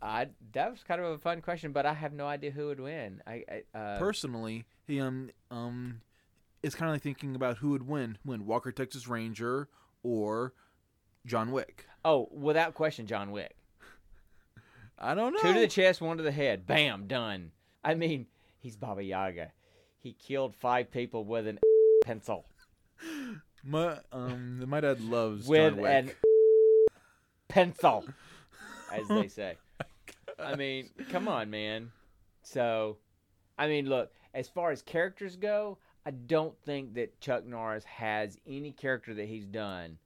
[0.00, 2.78] I that was kind of a fun question, but I have no idea who would
[2.78, 3.22] win.
[3.26, 3.44] I,
[3.74, 6.02] I uh, personally, he um um
[6.62, 9.68] is kind of like thinking about who would win, win Walker Texas Ranger
[10.02, 10.52] or
[11.26, 11.86] John Wick.
[12.04, 13.56] oh, without question, John Wick.
[14.98, 15.40] I don't know.
[15.40, 16.66] Two to the chest, one to the head.
[16.66, 17.52] Bam, done.
[17.84, 18.26] I mean,
[18.58, 19.52] he's Baba Yaga.
[19.96, 21.58] He killed five people with an
[22.04, 22.46] pencil.
[23.64, 25.90] My um my dad loves with John Wick.
[25.90, 26.10] an
[27.48, 28.04] pencil,
[28.92, 29.56] as they say.
[30.38, 31.90] I mean, come on, man.
[32.42, 32.98] So,
[33.58, 38.38] I mean, look, as far as characters go, I don't think that Chuck Norris has
[38.46, 39.98] any character that he's done.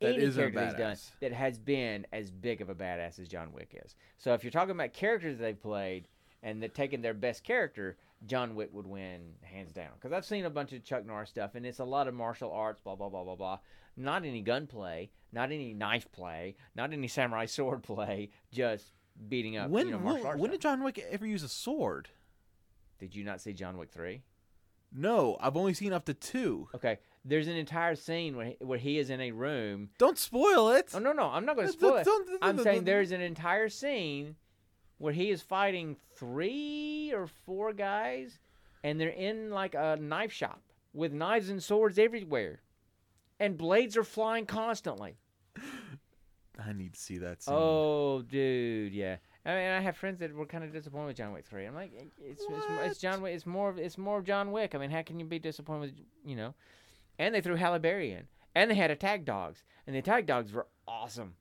[0.00, 3.52] That any character he's done that has been as big of a badass as John
[3.52, 3.96] Wick is.
[4.18, 6.06] So if you're talking about characters they've played
[6.42, 9.90] and they're taking their best character, John Wick would win hands down.
[9.94, 12.52] Because I've seen a bunch of Chuck Norris stuff, and it's a lot of martial
[12.52, 13.58] arts, blah blah blah blah blah.
[13.96, 18.92] Not any gunplay, not any knife play, not any samurai sword play, just
[19.28, 19.70] beating up.
[19.70, 20.60] when you know, when, arts when did.
[20.60, 22.08] John Wick ever use a sword?
[22.98, 24.22] Did you not see John Wick three?
[24.92, 26.68] No, I've only seen up to two.
[26.74, 29.90] Okay, there's an entire scene where he, where he is in a room.
[29.98, 30.90] Don't spoil it.
[30.94, 32.04] Oh no no, I'm not going to Don't- spoil it.
[32.04, 34.34] don't- don't- I'm don't- saying don't- there's an entire scene
[35.00, 38.38] where he is fighting three or four guys,
[38.84, 40.60] and they're in like a knife shop
[40.92, 42.60] with knives and swords everywhere,
[43.40, 45.16] and blades are flying constantly.
[46.62, 47.54] I need to see that scene.
[47.56, 49.16] Oh, dude, yeah.
[49.46, 51.64] I mean, I have friends that were kind of disappointed with John Wick three.
[51.64, 53.34] I'm like, it's it's, it's John Wick.
[53.34, 54.74] It's more of it's more of John Wick.
[54.74, 55.92] I mean, how can you be disappointed with
[56.26, 56.54] you know?
[57.18, 58.24] And they threw Halle Berry in,
[58.54, 61.36] and they had attack dogs, and the attack dogs were awesome.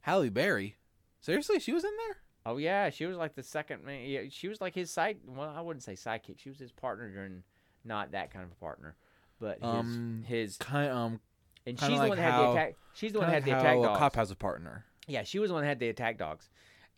[0.00, 0.76] Halle Berry.
[1.20, 2.16] Seriously, she was in there.
[2.46, 3.84] Oh yeah, she was like the second.
[3.84, 5.18] man- Yeah, she was like his side.
[5.26, 6.38] Well, I wouldn't say sidekick.
[6.38, 7.42] She was his partner during
[7.84, 8.96] not that kind of a partner,
[9.40, 10.56] but his Um, his.
[10.58, 11.20] Kind um,
[11.66, 12.74] And she's the one that had the attack.
[12.92, 13.96] She's the one that had the attack how dogs.
[13.96, 14.84] a cop has a partner.
[15.06, 16.48] Yeah, she was the one that had the attack dogs,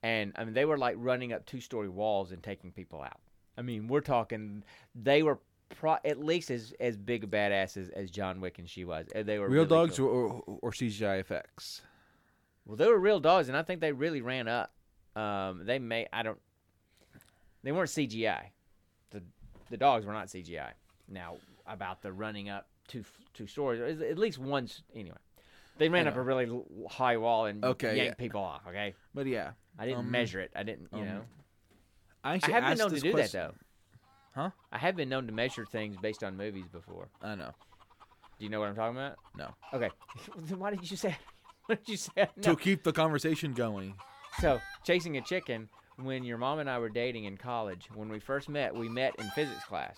[0.03, 3.21] and I mean they were like running up two story walls and taking people out.
[3.57, 5.39] I mean we're talking they were
[5.71, 9.07] pro- at least as as big a badasses as as John Wick and she was.
[9.15, 10.09] They were Real really dogs cool.
[10.09, 11.83] or, or or CGI effects.
[12.65, 14.73] Well, they were real dogs, and I think they really ran up.
[15.17, 16.39] Um, they may I don't.
[17.63, 18.51] They weren't CGI.
[19.11, 19.23] The
[19.71, 20.71] the dogs were not CGI.
[21.09, 21.37] Now
[21.67, 23.05] about the running up two
[23.35, 25.17] two stories, at least once anyway.
[25.79, 26.49] They ran up a really
[26.89, 28.25] high wall and Okay, yanked yeah.
[28.25, 28.63] people off.
[28.69, 30.51] Okay, But yeah, I didn't Um, measure it.
[30.57, 31.23] I didn't, you um, know.
[32.25, 34.43] I I have been known to do question- that though.
[34.43, 34.51] Huh?
[34.73, 37.09] I have been known to measure things based on movies before.
[37.23, 37.51] I know.
[38.39, 39.17] Do you know what I'm talking about?
[39.37, 39.55] No.
[39.75, 39.91] Okay.
[40.39, 41.17] then why did you say?
[41.67, 42.13] What did you say?
[42.37, 42.43] No.
[42.43, 43.95] To keep the conversation going.
[44.41, 48.19] So, chasing a chicken, when your mom and I were dating in college, when we
[48.19, 49.97] first met, we met in physics class.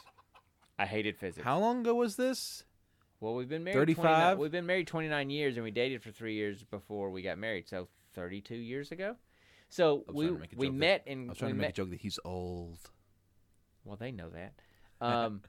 [0.79, 1.45] I hated physics.
[1.45, 2.63] How long ago was this?
[3.21, 4.03] Well, we've been married 35?
[4.05, 7.37] 29 We've been married 29 years and we dated for 3 years before we got
[7.37, 7.69] married.
[7.69, 9.17] So, 32 years ago.
[9.71, 11.71] So, we trying to a we that- met I in was trying to met make
[11.71, 12.79] a joke that he's old.
[13.85, 14.55] Well, they know that.
[15.01, 15.43] Um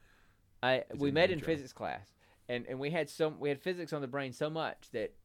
[0.62, 2.14] I we met in physics class
[2.48, 5.16] and and we had so we had physics on the brain so much that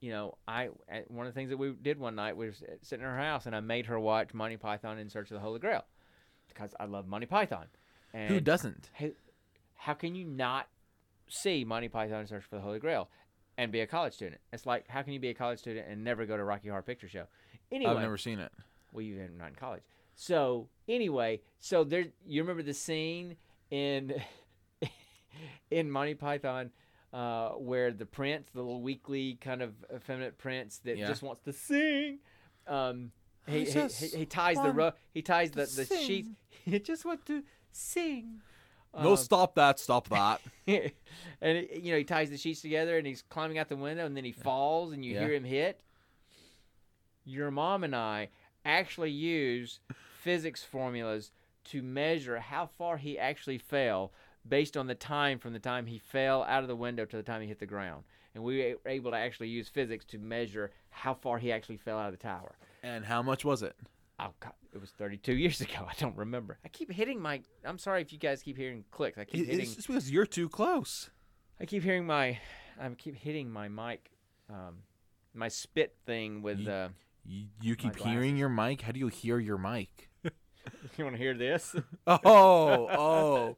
[0.00, 0.68] you know I
[1.08, 3.46] one of the things that we did one night was uh, sitting in her house
[3.46, 5.84] and I made her watch Monty Python in Search of the Holy Grail
[6.48, 7.66] because I love Monty Python.
[8.12, 8.90] And Who doesn't?
[8.94, 9.08] how,
[9.76, 10.68] how can you not
[11.28, 13.08] see Monty Python in Search for the Holy Grail
[13.58, 14.40] and be a college student?
[14.52, 16.82] It's like how can you be a college student and never go to Rocky Horror
[16.82, 17.24] Picture Show?
[17.70, 18.50] Anyway, I've never seen it.
[18.92, 19.82] well, you were not in college.
[20.16, 23.36] So anyway, so there, you remember the scene
[23.70, 24.14] in
[25.70, 26.70] in Monty Python
[27.12, 31.06] uh, where the prince, the little weakly kind of effeminate prince that Yeah.
[31.08, 32.18] just wants to sing,
[32.66, 33.10] um,
[33.46, 36.28] he, he, he, he ties the ro- he ties the, to the sheets.
[36.64, 37.42] He just wants to
[37.72, 38.42] sing.
[38.94, 39.78] no, Um, stop that!
[39.80, 40.40] Stop that!
[40.66, 40.92] and
[41.40, 44.16] it, you know he ties the sheets together and he's climbing out the window and
[44.16, 45.20] then he falls and you Yeah.
[45.20, 45.80] hear him hit
[47.24, 48.28] your mom and i
[48.64, 49.80] actually use
[50.20, 51.32] physics formulas
[51.64, 54.12] to measure how far he actually fell
[54.50, 57.22] based on the time from the time he fell out of the window to the
[57.22, 60.70] time he hit the ground and we were able to actually use physics to measure
[60.90, 63.74] how far he actually fell out of the tower and how much was it?
[64.18, 67.78] oh god it was 32 years ago i don't remember i keep hitting my i'm
[67.78, 70.48] sorry if you guys keep hearing clicks i keep It- hitting It's because you're too
[70.50, 71.08] close.
[71.62, 72.38] I keep hearing my,
[72.80, 74.10] I keep hitting my mic,
[74.48, 74.78] um,
[75.34, 76.58] my spit thing with.
[76.60, 76.88] Ye- Uh,
[77.26, 78.80] You, you keep hearing your mic.
[78.80, 80.08] How do you hear your mic?
[80.96, 81.74] you want to hear this?
[82.06, 83.56] Oh, oh,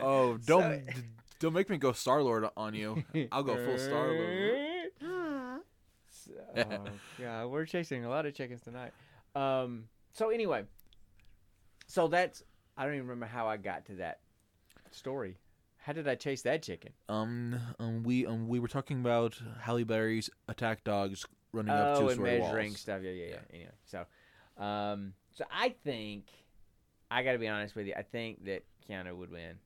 [0.00, 0.36] oh!
[0.46, 1.00] Don't So-
[1.40, 3.04] don't make me go Star Lord on you.
[3.30, 4.90] I'll go full Star Lord.
[6.08, 6.84] So- oh
[7.20, 8.92] god, we're chasing a lot of chickens tonight.
[9.34, 9.84] Um.
[10.12, 10.64] So anyway,
[11.86, 12.42] so that's
[12.76, 14.20] I don't even remember how I got to that
[14.90, 15.36] story.
[15.78, 16.92] How did I chase that chicken?
[17.08, 22.00] Um, um, we um we were talking about Halle Berry's attack dogs running up oh,
[22.00, 22.80] two and story measuring walls.
[22.80, 23.00] stuff.
[23.02, 23.38] Yeah, yeah, yeah.
[23.52, 24.06] Anyway, so,
[24.62, 26.24] um, so I think
[27.14, 27.94] I got to be honest with you.
[27.96, 29.58] I think that Keanu would win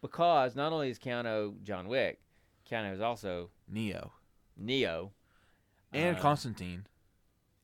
[0.00, 2.20] because not only is Keanu John Wick,
[2.70, 4.12] Keanu is also Neo
[4.56, 5.12] Neo
[5.92, 6.86] and uh, Constantine.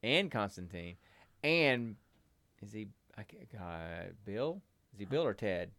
[0.03, 0.97] and Constantine,
[1.43, 1.97] and
[2.62, 2.89] is he?
[3.16, 3.22] I
[3.61, 4.61] uh, Bill?
[4.93, 5.70] Is he Bill or Ted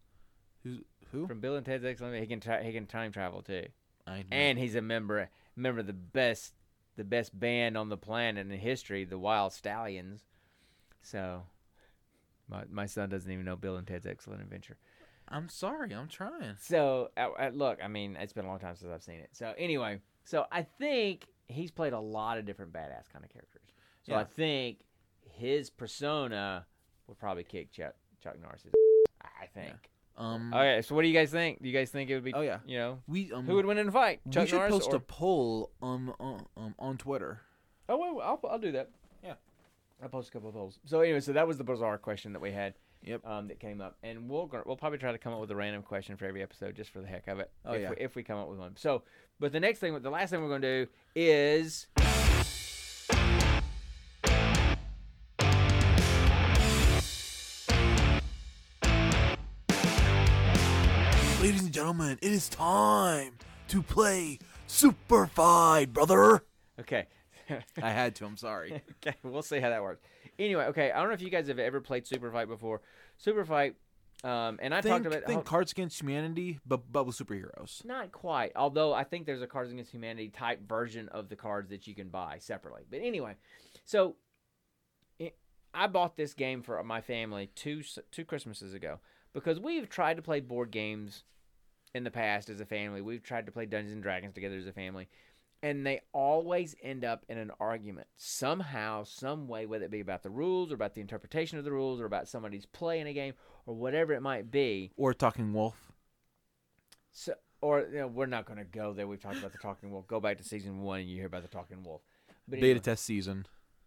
[0.62, 0.80] Who's
[1.12, 1.26] who?
[1.26, 2.18] from Bill and Ted's Excellent?
[2.20, 3.66] He can tra- he can time travel too,
[4.06, 4.24] I know.
[4.32, 6.54] and he's a member member of the best
[6.96, 10.20] the best band on the planet in history, the Wyld Stallyns.
[11.02, 11.42] So,
[12.48, 14.76] my my son doesn't even know Bill and Ted's Excellent Adventure.
[15.28, 16.54] I'm sorry, I'm trying.
[16.60, 19.30] So, uh, uh, look, I mean, it's been a long time since I've seen it.
[19.32, 23.70] So, anyway, so I think he's played a lot of different badass kind of characters.
[24.04, 24.78] So, I think
[25.22, 26.64] his persona
[27.08, 28.72] would probably kick Chuck Chuck Norris's.
[29.20, 29.74] I think.
[30.16, 31.60] Um, Okay, so what do you guys think?
[31.60, 32.32] Do you guys think it would be?
[32.32, 32.60] Oh, yeah.
[32.64, 34.20] You know, we um who would win in a fight?
[34.30, 34.96] Chuck we should Norris post or?
[34.96, 37.40] a poll um on, um on Twitter.
[37.88, 38.90] Oh, wait, I'll I'll do that.
[40.02, 40.78] I'll post a couple of polls.
[40.84, 42.74] So anyway, so that was the bizarre question that we had.
[43.02, 43.24] Yep.
[43.24, 45.82] Um, that came up, and we'll we'll probably try to come up with a random
[45.82, 47.50] question for every episode just for the heck of it.
[47.64, 47.90] Oh, if yeah.
[47.90, 48.76] We, if we come up with one.
[48.76, 49.02] So,
[49.38, 51.86] but the next thing, the last thing we're going to do is
[61.40, 63.34] Ladies and gentlemen, it is time
[63.68, 66.42] to play Super Fight, brother.
[66.80, 67.06] okay.
[67.82, 68.24] I had to.
[68.26, 68.82] I'm sorry.
[69.06, 70.02] okay, we'll see how that works.
[70.38, 72.80] Anyway, okay, I don't know if you guys have ever played Super Fight before.
[73.16, 73.74] Super Fight,
[74.24, 77.84] um, and I think, talked about think how- Cards Against Humanity, but but with superheroes.
[77.84, 78.52] Not quite.
[78.56, 81.94] Although I think there's a Cards Against Humanity type version of the cards that you
[81.94, 82.82] can buy separately.
[82.90, 83.36] But anyway,
[83.84, 84.16] so
[85.18, 85.36] it,
[85.72, 88.98] I bought this game for my family two two Christmases ago
[89.32, 91.24] because we've tried to play board games
[91.94, 93.00] in the past as a family.
[93.00, 95.08] We've tried to play Dungeons and Dragons together as a family.
[95.66, 100.22] And they always end up in an argument somehow, some way, whether it be about
[100.22, 103.12] the rules or about the interpretation of the rules or about somebody's play in a
[103.12, 103.34] game
[103.66, 104.92] or whatever it might be.
[104.96, 105.92] Or Talking Wolf.
[107.10, 109.08] So, or you know, we're not going to go there.
[109.08, 110.06] We've talked about the talking wolf.
[110.06, 112.02] Go back to season one, and you hear about the talking wolf.
[112.46, 113.46] But Beta anyway, test season.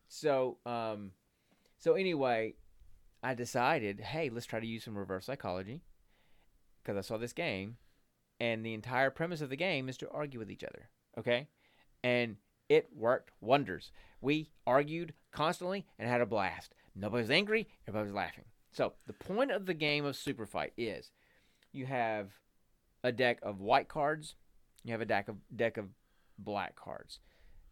[0.10, 1.12] so, um,
[1.78, 2.56] so anyway,
[3.24, 5.80] I decided, hey, let's try to use some reverse psychology
[6.84, 7.78] because I saw this game,
[8.38, 10.90] and the entire premise of the game is to argue with each other.
[11.18, 11.48] Okay,
[12.04, 12.38] and
[12.68, 13.92] it worked wonders.
[14.22, 16.74] We argued constantly and had a blast.
[16.96, 17.68] Nobody was angry.
[17.88, 18.46] Everybody was laughing.
[18.72, 21.12] So the point of the game of Super Fight is,
[21.72, 22.30] you have
[23.04, 24.36] a deck of white cards.
[24.84, 25.90] You have a deck of deck of
[26.38, 27.20] black cards,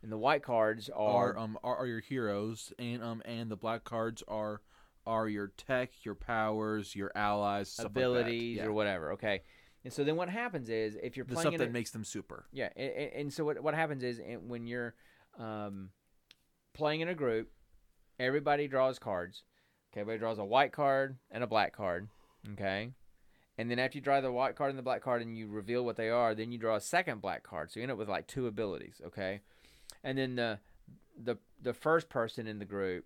[0.01, 3.55] and the white cards are Are um are, are your heroes and um and the
[3.55, 4.61] black cards are
[5.05, 8.69] are your tech, your powers, your allies, abilities like that.
[8.69, 9.11] or whatever.
[9.13, 9.41] Okay,
[9.87, 12.03] and so then what happens is if you're The playing stuff that a- makes them
[12.03, 12.45] super.
[12.51, 14.95] yeah, and, and- so what what happens is when you're
[15.39, 15.91] um,
[16.73, 17.49] playing in a group,
[18.19, 19.43] everybody draws cards.
[19.93, 22.09] Okay, everybody draws a white card and a black card.
[22.53, 22.91] Okay,
[23.57, 25.85] and then after you draw the white card and the black card and you reveal
[25.85, 27.71] what they are, then you draw a second black card.
[27.71, 29.39] So you end up with like two abilities, okay?
[30.03, 30.59] And then the
[31.17, 33.05] the the first person in the group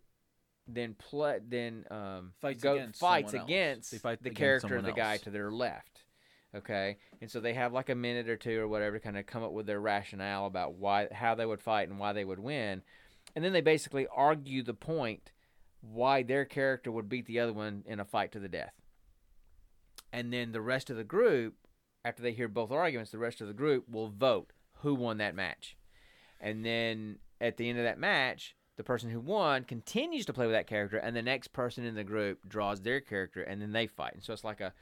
[0.68, 4.92] then play then um Fights go against fights against fight the against character of the
[4.94, 5.22] guy else.
[5.22, 6.04] to their left.
[6.56, 6.98] Okay?
[7.22, 9.44] And so they have like a minute or two or whatever to kind of come
[9.44, 12.82] up with their rationale about why how they would fight and why they would win.
[13.36, 15.32] And then they basically argue the point
[15.82, 18.74] why their character would beat the other one in a fight to the death.
[20.14, 21.56] And then the rest of the group,
[22.04, 25.36] after they hear both arguments, the rest of the group will vote who won that
[25.36, 25.78] match.
[26.40, 30.48] And then at the end of that match, the person who won continues to play
[30.48, 33.72] with that character, and the next person in the group draws their character, and then
[33.72, 34.14] they fight.
[34.14, 34.74] And so it's like a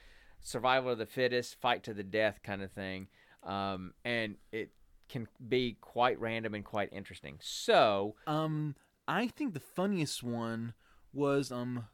[0.41, 3.07] survival of the fittest, fight to the death kind of thing.
[3.43, 4.71] Um, and it
[5.07, 7.37] can be quite random and quite interesting.
[7.41, 8.75] So, Um,
[9.07, 10.73] I think the funniest one
[11.11, 11.87] was um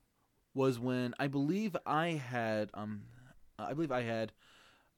[0.54, 3.04] was when I believe I had um
[3.58, 4.34] I believe I had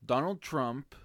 [0.03, 0.95] Donald Trump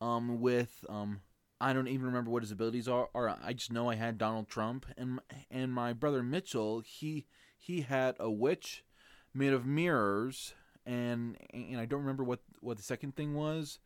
[0.00, 1.22] um with um
[1.60, 4.48] I don't even remember what his abilities are or I just know I had Donald
[4.48, 5.18] Trump and
[5.50, 7.26] and my brother Mitchell he
[7.58, 8.84] he had a witch
[9.32, 10.54] made of mirrors
[10.86, 13.78] and and I don't remember what what the second thing was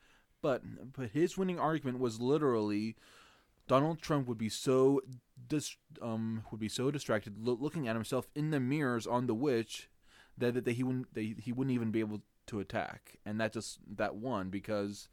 [0.42, 2.96] but but his winning argument was literally
[3.66, 5.00] Donald Trump would be so
[5.48, 9.34] dis- um would be so distracted lo- looking at himself in the mirrors on the
[9.34, 9.88] witch
[10.36, 13.52] that, that, that he wouldn't that he wouldn't even be able to attack and that
[13.52, 15.08] just that won because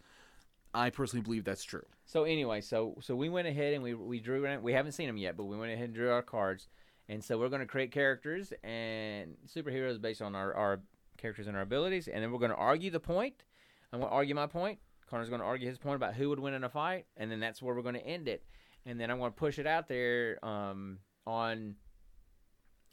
[0.75, 1.85] I personally believe that's true.
[2.05, 4.59] So anyway, so so we went ahead and we we drew.
[4.61, 6.67] We haven't seen them yet, but we went ahead and drew our cards.
[7.07, 10.81] And so we're going to create characters and superheroes based on our, our
[11.17, 13.43] characters and our abilities, and then we're going to argue the point.
[13.91, 14.79] I'm going to argue my point.
[15.09, 17.39] Connor's going to argue his point about who would win in a fight, and then
[17.39, 18.43] that's where we're going to end it.
[18.85, 21.75] And then I'm going to push it out there um, on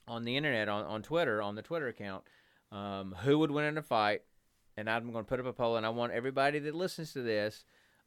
[0.09, 2.25] on the internet, on, on Twitter, on the Twitter account,
[2.73, 4.23] um, who would win in a fight.
[4.77, 7.23] And I'm going to put up a poll, and I want everybody that listens to
[7.23, 7.65] this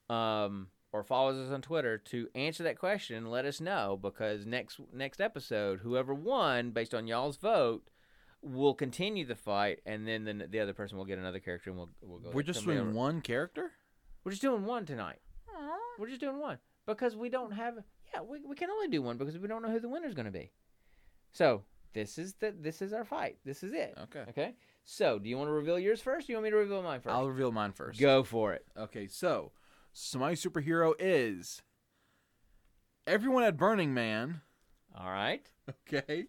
[0.09, 4.45] um, or follows us on Twitter to answer that question and let us know because
[4.45, 7.88] next next episode, whoever won based on y'all's vote
[8.46, 11.78] will continue the fight, and then the, the other person will get another character, and
[11.78, 12.30] we'll we'll go.
[12.34, 12.91] We're just doing over.
[12.91, 13.72] one character.
[14.24, 15.20] We're just doing one tonight.
[15.98, 17.76] We're just doing one because we don't have.
[18.14, 20.26] Yeah, we, we can only do one because we don't know who the winner's going
[20.26, 20.52] to be.
[21.32, 23.38] So this is the this is our fight.
[23.46, 23.98] This is it.
[24.04, 24.24] Okay.
[24.30, 24.56] Okay.
[24.84, 26.30] So do you want to reveal yours first?
[26.30, 28.00] Or you want me to reveal mine 1st I'll reveal mine first.
[28.00, 28.66] Go for it.
[28.78, 29.52] Okay, so
[29.93, 31.62] so my superhero is
[33.08, 34.41] everyone at Burning Man.
[34.98, 35.46] All right.
[35.91, 36.28] Okay.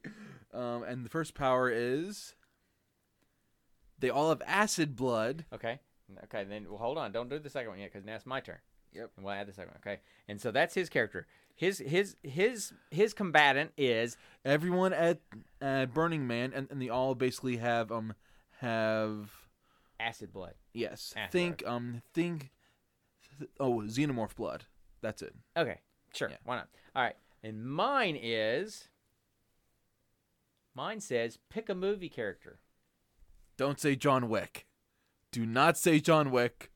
[0.57, 2.35] Um, and the first power is
[3.99, 5.45] they all have acid blood.
[5.53, 5.79] Okay.
[6.25, 6.45] Okay.
[6.45, 7.13] Then well, hold on.
[7.13, 8.59] Don't do the second one yet because now it's my turn.
[8.95, 9.11] Yep.
[9.17, 9.81] And we'll add the second one.
[9.87, 10.01] Okay.
[10.29, 11.27] And so that's his character.
[11.55, 15.21] His his his his combatant is Everyone at
[15.61, 18.15] at Burning Man, and, and they all basically have um
[18.61, 19.31] have
[19.99, 20.55] acid blood.
[20.75, 22.51] yes Acid think um think
[23.39, 24.65] th- oh xenomorph blood.
[25.03, 25.35] That's it.
[25.57, 25.81] Okay.
[26.15, 26.31] Sure.
[26.31, 26.37] Yeah.
[26.45, 26.69] Why not?
[26.95, 27.17] All right.
[27.43, 28.89] And mine is.
[30.77, 32.59] Mine says pick a movie character.
[33.57, 34.67] Don't say John Wick.
[35.33, 36.71] Do not say John Wick.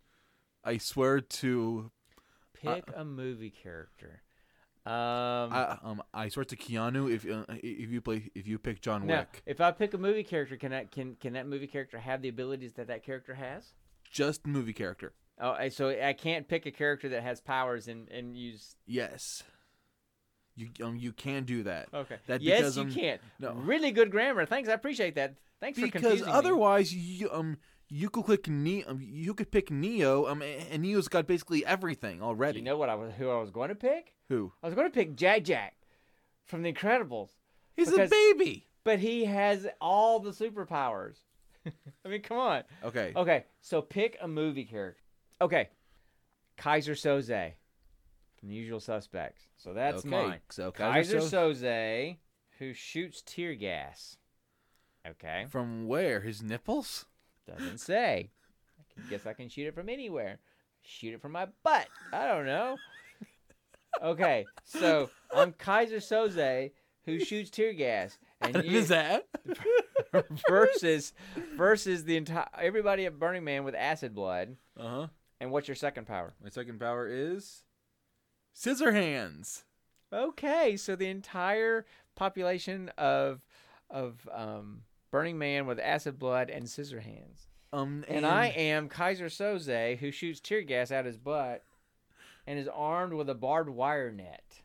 [0.64, 1.90] I swear to
[2.55, 4.22] Pick a movie character.
[4.86, 4.92] Um.
[5.53, 9.07] I um I swear to Keanu if uh, if you play if you pick John
[9.07, 11.98] now, Wick, if I pick a movie character, can that can can that movie character
[11.98, 13.74] have the abilities that that character has?
[14.11, 15.12] just movie character.
[15.38, 18.76] Oh, so I can't pick a character that has powers and and use.
[18.86, 19.42] Yes.
[20.61, 21.88] You um you can do that.
[21.92, 22.16] Okay.
[22.26, 23.20] That yes, because, you um, can't.
[23.38, 23.52] no.
[23.54, 24.44] Really good grammar.
[24.46, 24.68] Thanks.
[24.68, 25.34] I appreciate that.
[25.61, 26.32] Thanks for because confusing me.
[26.32, 27.56] otherwise you um
[27.88, 28.88] you could click Neo.
[28.88, 32.58] um, you could pick Neo um and Neo's got basically everything already.
[32.58, 34.14] You know what I was who I was going to pick?
[34.28, 34.52] Who?
[34.62, 35.74] I was going to pick Jack Jack
[36.46, 37.30] from The Incredibles,
[37.76, 38.66] He's Because- a baby.
[38.84, 41.16] but he has all the superpowers.
[42.04, 42.62] I mean, come on.
[42.84, 43.12] Okay.
[43.14, 45.00] Okay, so pick a movie character.
[45.40, 45.68] Okay,
[46.58, 47.52] Keyser Soze
[48.43, 49.43] The Usual Suspects.
[49.57, 50.09] So that's okay.
[50.09, 50.41] mine.
[50.51, 52.16] So Keyser Keyser Soze,
[52.59, 54.16] who shoots tear gas.
[55.07, 56.20] Okay, from where?
[56.20, 57.07] His nipples?
[57.47, 58.30] doesn't say.
[58.78, 60.38] I can, guess I can shoot it from anywhere.
[60.82, 61.88] Shoot it from my butt.
[62.12, 62.76] I don't know.
[64.03, 66.70] Okay, so I'm Keyser Soze,
[67.05, 69.26] who shoots tear gas, and you, is that?
[70.49, 71.12] versus
[71.57, 74.57] versus the entire everybody at Burning Man with acid blood.
[74.78, 75.07] Uh huh.
[75.41, 76.34] And what's your second power?
[76.43, 77.62] My second power is
[78.61, 79.64] scissor hands.
[80.12, 83.40] Okay, so the entire population of
[83.88, 87.48] of um, Burning Man with acid blood and scissor hands.
[87.72, 91.64] Um, And, I am Keyser Soze, who shoots tear gas out his butt
[92.46, 94.62] and is armed with a barbed wire net.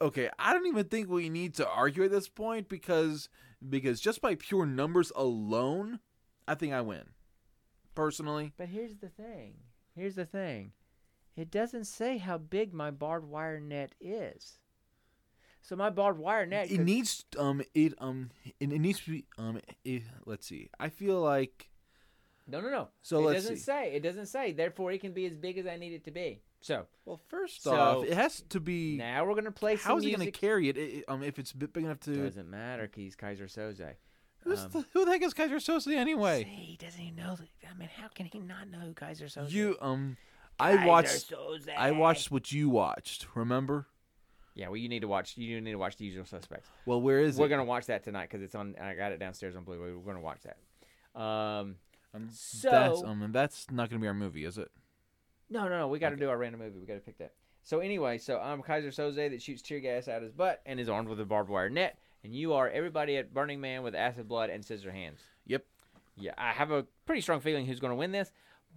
[0.00, 0.30] okay.
[0.38, 3.28] I don't even think we need to argue at this point because
[3.66, 6.00] because just by pure numbers alone,
[6.48, 7.04] I think I win.
[7.94, 8.52] personally.
[8.56, 9.54] But here's the thing.
[9.94, 10.72] Here's the thing.
[11.36, 14.58] It doesn't say how big my barbed wire net is.
[15.62, 16.70] So my barbed wire net.
[16.70, 20.68] It needs um it um it, it needs to be um it, let's see.
[20.78, 21.70] I feel like
[22.46, 22.88] no, no, no.
[23.00, 23.62] so it let's doesn't see.
[23.62, 23.92] say.
[23.94, 24.52] It doesn't say.
[24.52, 26.42] Therefore, it can be as big as I need it to be.
[26.60, 28.96] So Well, first So, off, it has to be.
[28.96, 31.76] now we're gonna play How is he going to carry it, Um, if it's big
[31.76, 32.14] enough to.
[32.14, 32.90] Doesn't matter.
[32.94, 33.94] He's Keyser Soze.
[34.40, 36.44] Who's um, the, who the heck is Keyser Soze anyway?
[36.44, 37.36] See, he doesn't even know.
[37.36, 39.50] that- I mean, how can he not know who Keyser Soze?
[39.50, 40.16] You um,
[40.60, 41.30] I watched.
[41.30, 41.68] Soze.
[41.76, 43.26] I watched what you watched.
[43.34, 43.86] Remember?
[44.54, 45.36] Yeah, well, you need to watch.
[45.36, 46.68] You need to watch The Usual Suspects.
[46.86, 47.50] Well, where is We're it?
[47.50, 48.76] gonna watch that tonight because it's on.
[48.80, 49.92] I got it downstairs on Blu-ray.
[49.92, 51.20] We're gonna watch that.
[51.20, 51.76] Um,
[52.14, 54.70] Um, so that's um, that's not going to be our movie, is it?
[55.50, 55.88] no, no, no.
[55.88, 56.78] We got to do our random movie.
[56.78, 57.32] We got to pick that.
[57.64, 60.88] So anyway, so I'm Keyser Soze that shoots tear gas out his butt and is
[60.88, 64.28] armed with a barbed wire net, and you are everybody at Burning Man with acid
[64.28, 65.20] blood and scissor hands.
[65.46, 65.64] Yep.
[66.16, 68.30] Yeah, I have a pretty strong feeling who's gonna win this,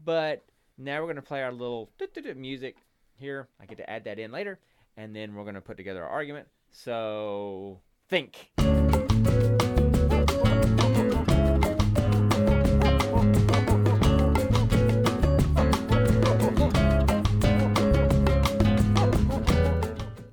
[0.04, 0.44] but
[0.78, 1.90] now we're gonna play our little
[2.38, 2.78] music
[3.16, 3.48] here.
[3.60, 4.60] I get to add that in later,
[4.96, 6.48] and then we're gonna put together our argument.
[6.72, 8.52] So think.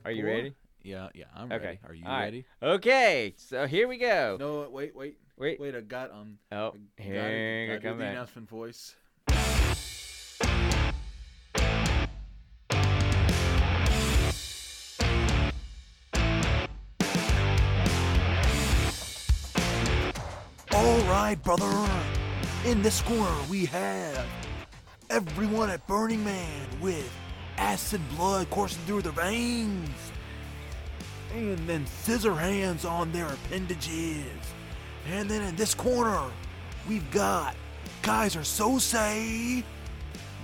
[0.04, 0.54] Are you ready?
[0.82, 1.24] Yeah, yeah.
[1.34, 1.64] I'm Okay.
[1.64, 1.78] ready.
[1.88, 2.24] Are you All right.
[2.24, 2.44] ready?
[2.62, 4.36] Okay, so here we go.
[4.38, 5.58] No, wait, wait, Wait.
[5.58, 5.74] wait.
[5.74, 6.38] I got um.
[6.52, 7.24] Oh, I here got.
[7.24, 8.94] I Gotta do come the announcement voice.
[21.14, 21.88] All right, brother.
[22.66, 24.26] In this corner, we have
[25.10, 27.08] everyone at Burning Man with
[27.56, 30.10] acid blood coursing through their veins,
[31.32, 34.26] and then scissor hands on their appendages.
[35.08, 36.20] And then in this corner,
[36.88, 37.54] we've got
[38.02, 39.62] Keyser Soze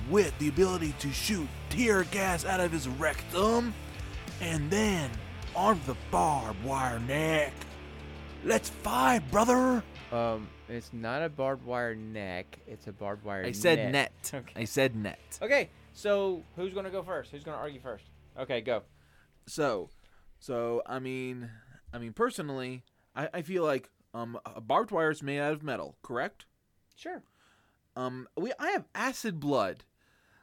[0.09, 3.75] with the ability to shoot tear gas out of his rectum,
[4.41, 5.11] and then
[5.57, 7.53] armed a barbed wire neck.
[8.45, 9.83] Let's fight, brother.
[10.13, 12.59] Um, it's not a barbed wire neck.
[12.67, 13.45] It's a barbed wire.
[13.45, 13.93] I said net.
[13.93, 14.31] net.
[14.35, 14.61] Okay.
[14.61, 15.39] I said net.
[15.43, 17.31] Okay, so who's gonna go first?
[17.31, 18.05] Who's gonna argue first?
[18.39, 18.83] Okay, go.
[19.47, 19.91] So,
[20.39, 21.51] so I mean,
[21.93, 25.63] I mean personally, I, I feel like um a barbed wire is made out of
[25.63, 26.47] metal, correct?
[26.95, 27.23] Sure.
[27.97, 29.85] Um, we I have acid blood,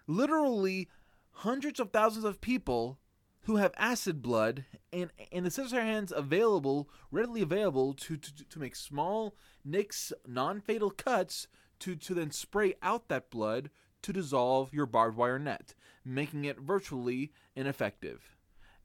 [0.05, 0.89] literally
[1.31, 2.99] hundreds of thousands of people
[3.47, 8.59] who have acid blood, and and the scissor hands available, readily available to to, to
[8.59, 9.35] make small
[9.65, 11.47] nicks, non-fatal cuts
[11.79, 13.69] to to then spray out that blood
[14.03, 15.73] to dissolve your barbed wire net,
[16.05, 18.35] making it virtually ineffective,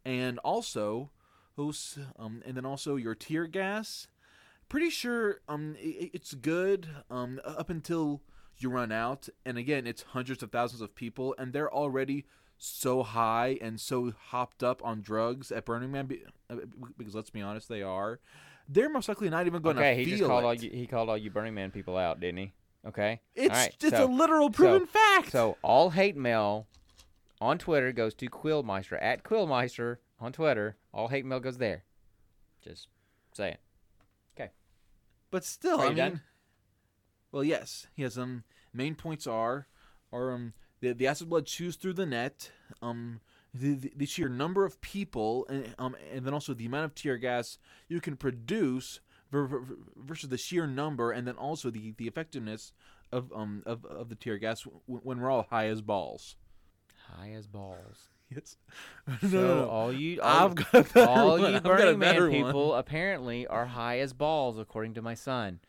[0.05, 1.11] and also
[2.19, 4.09] um and then also your tear gas.
[4.69, 8.23] Pretty sure um i- i- it's good um up until
[8.59, 12.25] you run out and again it's hundreds of thousands of people and they're already
[12.65, 16.57] so high and so hopped up on drugs at Burning Man be- uh,
[16.97, 18.21] because let's be honest they are
[18.69, 20.47] they're most likely not even going to okay, feel called it.
[20.47, 20.71] all you.
[20.71, 22.53] He called all you Burning Man people out, didn't he?
[22.87, 23.21] Okay.
[23.35, 26.69] it's all right, it's so, a literal proven fact So all hate mail
[27.41, 30.77] on Twitter goes to Quillmeister at Quillmeister on Twitter.
[30.95, 31.83] All hate mail goes there.
[32.63, 32.87] Just
[33.33, 33.57] saying.
[34.37, 34.51] Okay,
[35.33, 36.21] but still I mean done?
[37.33, 39.67] well yes he has um main points are
[40.13, 40.53] are um
[40.83, 42.51] the, the acid blood chews through the net
[42.83, 43.21] um
[43.55, 46.95] the, the, the sheer number of people and um and then also the amount of
[46.95, 47.57] tear gas
[47.89, 52.07] you can produce ver- ver- ver- versus the sheer number and then also the, the
[52.07, 52.73] effectiveness
[53.11, 56.37] of um of, of the tear gas when we're all high as balls
[57.17, 58.09] High as balls.
[58.35, 58.57] yes
[59.31, 61.53] So all you, all, I've got a all one.
[61.55, 62.45] you Burning Man better one.
[62.45, 65.61] people apparently are high as balls, according to my son.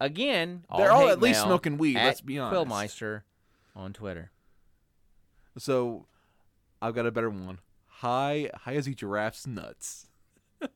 [0.00, 2.68] Again, They're all hate at least smoking weed, at let's be honest.
[2.68, 3.22] Quillmeister
[3.74, 4.30] on Twitter.
[5.58, 6.06] so
[6.80, 10.06] I've got a better one high high as a giraffe's nuts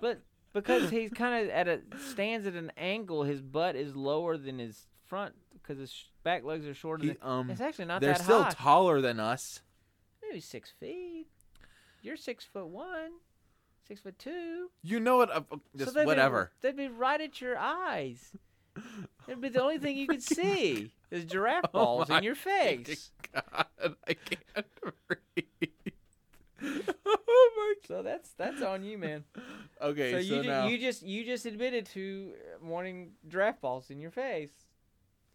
[0.00, 0.20] But
[0.52, 1.80] because he's kind of at a
[2.12, 6.44] stands at an angle, his butt is lower than his front because his sh- back
[6.44, 7.04] legs are shorter.
[7.04, 8.06] He- than, um it's actually not that.
[8.06, 8.50] they're that still high.
[8.50, 9.60] taller than us
[10.22, 11.26] Maybe six feet.
[12.02, 13.10] You're six foot one,
[13.86, 14.70] six foot two.
[14.82, 15.30] You know what?
[15.30, 16.50] Uh, uh, So they'd be- whatever.
[16.60, 18.32] they'd be right at your eyes.
[19.28, 22.34] It'd be the only thing you could see is giraffe Oh balls my in your
[22.34, 23.10] face.
[23.32, 23.66] God,
[24.06, 24.66] I can't
[25.08, 25.78] breathe.
[27.06, 27.74] oh my.
[27.80, 27.88] God.
[27.88, 29.24] So that's that's on you, man.
[29.80, 33.90] Okay, so so, you ju- now you just you just admitted to wanting giraffe balls
[33.90, 34.52] in your face.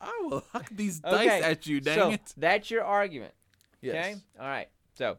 [0.02, 1.82] I will huck these Okay, dice at you.
[1.82, 2.34] Dang so it!
[2.38, 3.34] that's your argument.
[3.82, 3.96] Yes.
[3.96, 4.16] Okay.
[4.40, 4.70] All right.
[4.96, 5.18] So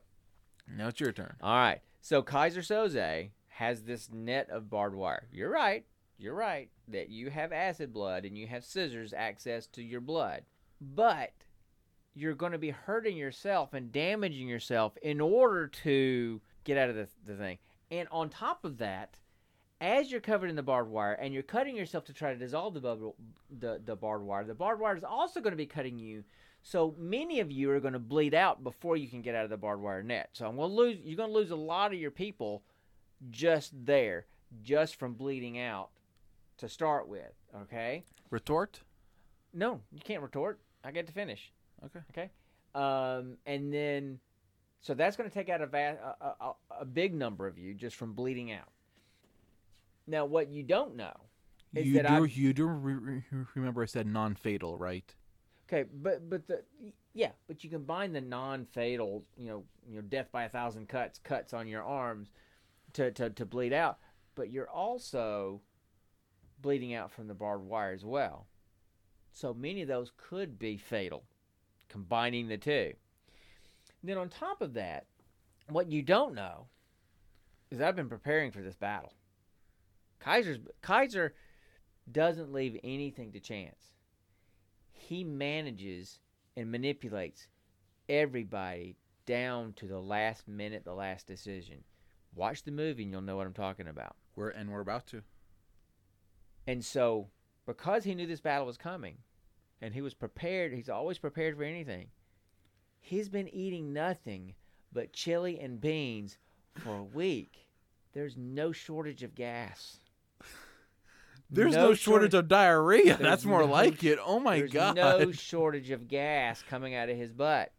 [0.76, 1.36] Now it's your turn.
[1.42, 1.80] all right.
[2.00, 5.28] So Keyser Soze has this net of barbed wire.
[5.32, 5.84] You're right.
[6.18, 6.68] You're right.
[6.88, 10.42] that you have acid blood and you have scissors access to your blood,
[10.80, 11.32] but
[12.14, 16.96] you're going to be hurting yourself and damaging yourself in order to get out of
[16.96, 17.58] the, the thing.
[17.90, 19.18] And on top of that,
[19.80, 22.74] as you're covered in the barbed wire and you're cutting yourself to try to dissolve
[22.74, 23.16] the, bubble,
[23.58, 26.24] the, the barbed wire, the barbed wire is also going to be cutting you.
[26.62, 29.50] So many of you are going to bleed out before you can get out of
[29.50, 30.30] the barbed wire net.
[30.32, 30.98] So I'm going to lose.
[31.02, 32.62] You're going to lose a lot of your people
[33.30, 34.26] just there,
[34.62, 35.88] just from bleeding out
[36.58, 37.32] to start with.
[37.62, 38.04] Okay.
[38.28, 38.80] Retort.
[39.54, 40.60] No, you can't retort.
[40.84, 41.52] I get to finish.
[41.84, 42.00] Okay.
[42.10, 42.30] Okay.
[42.74, 44.18] Um, and then,
[44.80, 47.74] so that's going to take out a, va- a, a, a big number of you
[47.74, 48.68] just from bleeding out.
[50.06, 51.12] Now, what you don't know
[51.74, 52.24] is You that do.
[52.24, 52.94] I You do re-
[53.30, 55.14] re- remember I said non-fatal, right?
[55.68, 56.62] okay, but but the
[57.12, 61.18] yeah, but you combine the non-fatal, you know, you know, death by a thousand cuts,
[61.18, 62.30] cuts on your arms,
[62.94, 63.98] to to to bleed out,
[64.34, 65.60] but you're also
[66.60, 68.46] bleeding out from the barbed wire as well.
[69.32, 71.24] So many of those could be fatal,
[71.88, 72.92] combining the two.
[74.02, 75.06] Then on top of that,
[75.68, 76.66] what you don't know
[77.70, 79.12] is I've been preparing for this battle.
[80.20, 81.30] Keyser's Keyser
[82.10, 83.92] doesn't leave anything to chance.
[84.92, 86.18] He manages
[86.56, 87.46] and manipulates
[88.08, 91.84] everybody down to the last minute, the last decision.
[92.34, 94.16] Watch the movie and you'll know what I'm talking about.
[94.36, 95.22] We're and we're about to.
[96.66, 97.28] And so,
[97.66, 99.16] because he knew this battle was coming,
[99.80, 102.08] and he was prepared, he's always prepared for anything.
[103.00, 104.54] He's been eating nothing
[104.92, 106.38] but chili and beans
[106.74, 107.68] for a week.
[108.12, 109.98] There's no shortage of gas.
[111.50, 113.16] There's no, shortage of diarrhea.
[113.16, 114.18] That's more no like it.
[114.24, 114.96] Oh my There's god.
[114.96, 117.72] no shortage of gas coming out of his butt.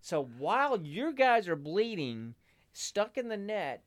[0.00, 2.34] So while your guys are bleeding,
[2.72, 3.82] stuck in the net,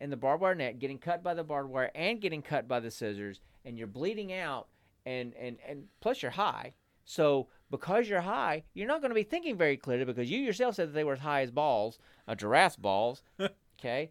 [0.00, 2.80] in the barbed wire net, getting cut by the barbed wire and getting cut by
[2.80, 4.68] the scissors, and you're bleeding out,
[5.06, 6.74] and and and plus you're high.
[7.04, 10.74] So because you're high, you're not going to be thinking very clearly because you yourself
[10.74, 11.98] said that they were as high as balls,
[12.28, 13.22] uh, a giraffe's balls.
[13.78, 14.10] okay,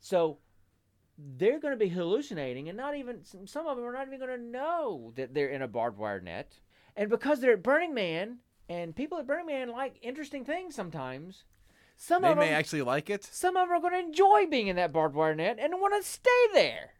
[0.00, 0.38] so
[1.18, 4.18] they're going to be hallucinating, and not even some some of them are not even
[4.18, 6.58] going to know that they're in a barbed wire net.
[6.96, 11.44] And because they're at Burning Man, and people at Burning Man like interesting things sometimes,
[11.96, 13.24] some they of may them actually like it.
[13.24, 15.94] some of them are going to enjoy being in that barbed wire net and want
[16.00, 16.90] to stay there.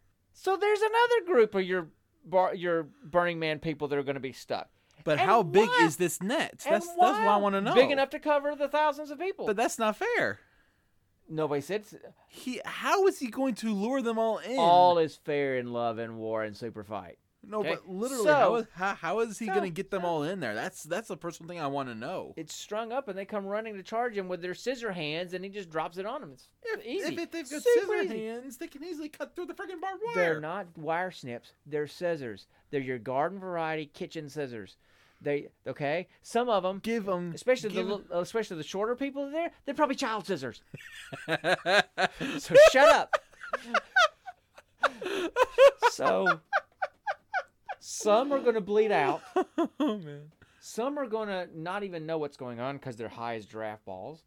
[0.41, 1.89] So there's another group of your
[2.24, 4.68] bar, your Burning Man people that are going to be stuck.
[5.03, 6.62] But And how big why- is this net?
[6.68, 7.74] That's that's what I want to know.
[7.74, 9.47] Big enough to cover the thousands of people.
[9.47, 10.39] But that's not fair.
[11.28, 11.84] Nobody said
[12.28, 14.59] He how is he going to lure them all in?
[14.59, 17.18] all is fair in love and war and super fight.
[17.47, 19.91] No, okay, but literally, so- how, is, how, how is he so- going to get
[19.91, 20.55] them all in there?
[20.55, 22.34] That's that's the personal thing I want to know.
[22.36, 25.45] It's strung up and they come running to charge him with their scissor hands and
[25.45, 26.32] he just drops it on them.
[26.32, 27.14] It's If, easy.
[27.22, 28.26] if they've got Super scissor easy.
[28.26, 30.14] hands, they can easily cut through the freaking barbed wire.
[30.14, 31.53] They're not wire snips.
[31.66, 32.47] They're scissors.
[32.70, 34.76] They're your garden variety kitchen scissors.
[35.20, 36.07] They okay.
[36.22, 39.74] Some of them, Give them, especially the give little, especially the shorter people there, they're
[39.74, 40.62] probably child scissors.
[42.39, 43.16] So shut up.
[45.91, 46.41] so
[47.81, 49.22] some are going to bleed out.
[49.59, 50.31] oh man.
[50.61, 53.85] Some are going to not even know what's going on because they're high as draft
[53.85, 54.22] balls,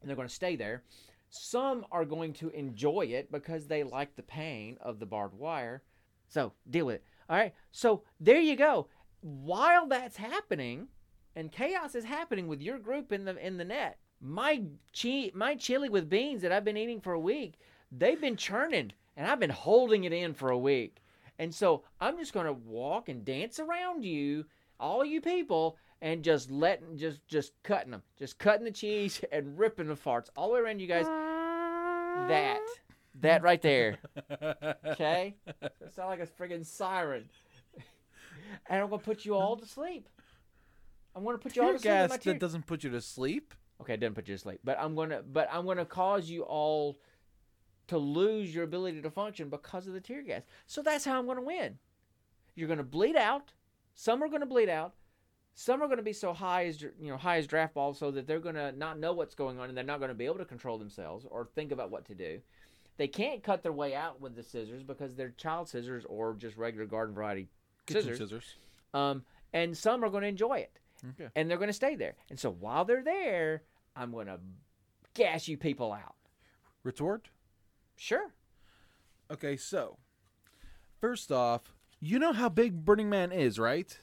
[0.00, 0.82] and they're going to stay there.
[1.28, 5.82] Some are going to enjoy it because they like the pain of the barbed wire.
[6.28, 7.04] So deal with it.
[7.28, 7.52] All right.
[7.72, 8.88] So there you go.
[9.20, 10.88] While that's happening,
[11.36, 14.62] and chaos is happening with your group in the in the net, my
[14.98, 17.58] chi- my chili with beans that I've been eating for a week,
[17.90, 21.02] they've been churning, and I've been holding it in for a week.
[21.38, 24.44] And so I'm just going to walk and dance around you,
[24.78, 29.58] all you people, and just letting, just just cutting them, just cutting the cheese and
[29.58, 31.06] ripping the farts all the way around you guys.
[32.28, 32.60] That,
[33.20, 33.98] that right there.
[34.86, 37.28] Okay, it sound like a friggin' siren.
[38.68, 40.08] And I'm gonna put you all to sleep.
[41.16, 41.82] I'm gonna put you all to sleep.
[41.82, 43.54] gas that doesn't put you to sleep.
[43.80, 46.42] Okay, it doesn't put you to sleep, but I'm gonna, but I'm gonna cause you
[46.42, 46.98] all
[47.88, 50.42] to lose your ability to function because of the tear gas.
[50.66, 51.78] So that's how I'm gonna win.
[52.54, 53.52] You're gonna bleed out.
[53.94, 54.94] Some are gonna bleed out.
[55.54, 58.26] Some are gonna be so high as you know, high as draft balls, so that
[58.26, 60.78] they're gonna not know what's going on and they're not gonna be able to control
[60.78, 62.40] themselves or think about what to do.
[62.96, 66.56] They can't cut their way out with the scissors because they're child scissors or just
[66.56, 67.48] regular garden variety
[67.88, 68.18] scissors.
[68.18, 68.54] scissors.
[68.94, 70.78] Um, and some are going to enjoy it
[71.10, 71.28] Okay.
[71.34, 72.14] and they're going to stay there.
[72.30, 73.62] And so while they're there,
[73.96, 74.38] I'm going to
[75.14, 76.14] gas you people out.
[76.84, 77.28] Retort.
[77.96, 78.32] Sure.
[79.30, 79.98] Okay, so
[81.00, 83.98] first off, you know how big Burning Man is, right?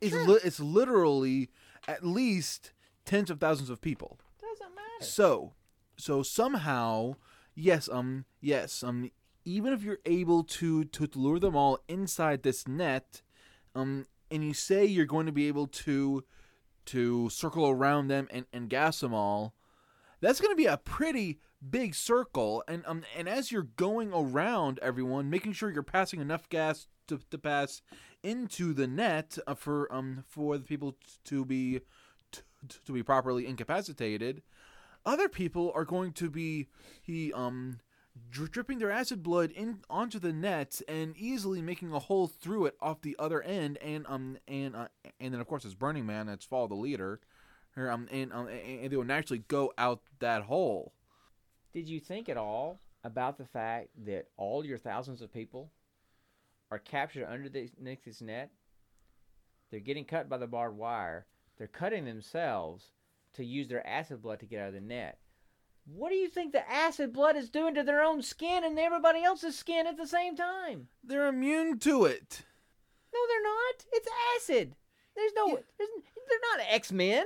[0.00, 0.26] It's Sure.
[0.26, 1.50] li- it's literally
[1.86, 2.72] at least
[3.04, 4.18] tens of thousands of people.
[4.40, 5.04] Doesn't matter.
[5.04, 5.52] So,
[5.96, 7.16] so somehow,
[7.54, 9.10] yes, um, yes, um,
[9.44, 13.22] even if you're able to to lure them all inside this net,
[13.74, 16.24] um, and you say you're going to be able to
[16.86, 19.54] to circle around them and, and gas them all,
[20.20, 21.38] that's going to be a pretty
[21.68, 22.62] big circle.
[22.68, 27.20] And um, and as you're going around everyone, making sure you're passing enough gas to,
[27.30, 27.82] to pass
[28.22, 31.80] into the net uh, for um for the people to be
[32.32, 32.42] t-
[32.84, 34.42] to be properly incapacitated.
[35.04, 36.68] Other people are going to be
[37.02, 37.78] he um
[38.30, 42.76] dripping their acid blood in onto the net and easily making a hole through it
[42.80, 44.88] off the other end and um and uh,
[45.20, 47.20] and then of course it's Burning Man that's follow the leader
[47.76, 50.92] um and um and they will naturally go out that hole.
[51.72, 55.70] Did you think at all about the fact that all your thousands of people
[56.70, 57.70] are captured under this,
[58.04, 58.50] this net?
[59.70, 61.26] They're getting cut by the barbed wire.
[61.56, 62.90] They're cutting themselves
[63.34, 65.18] to use their acid blood to get out of the net.
[65.86, 69.22] What do you think the acid blood is doing to their own skin and everybody
[69.22, 70.88] else's skin at the same time?
[71.02, 72.42] They're immune to it.
[73.12, 73.84] No, they're not.
[73.92, 74.76] It's acid.
[75.16, 75.48] There's no.
[75.48, 75.54] Yeah.
[75.78, 75.90] There's,
[76.28, 77.24] they're not X Men.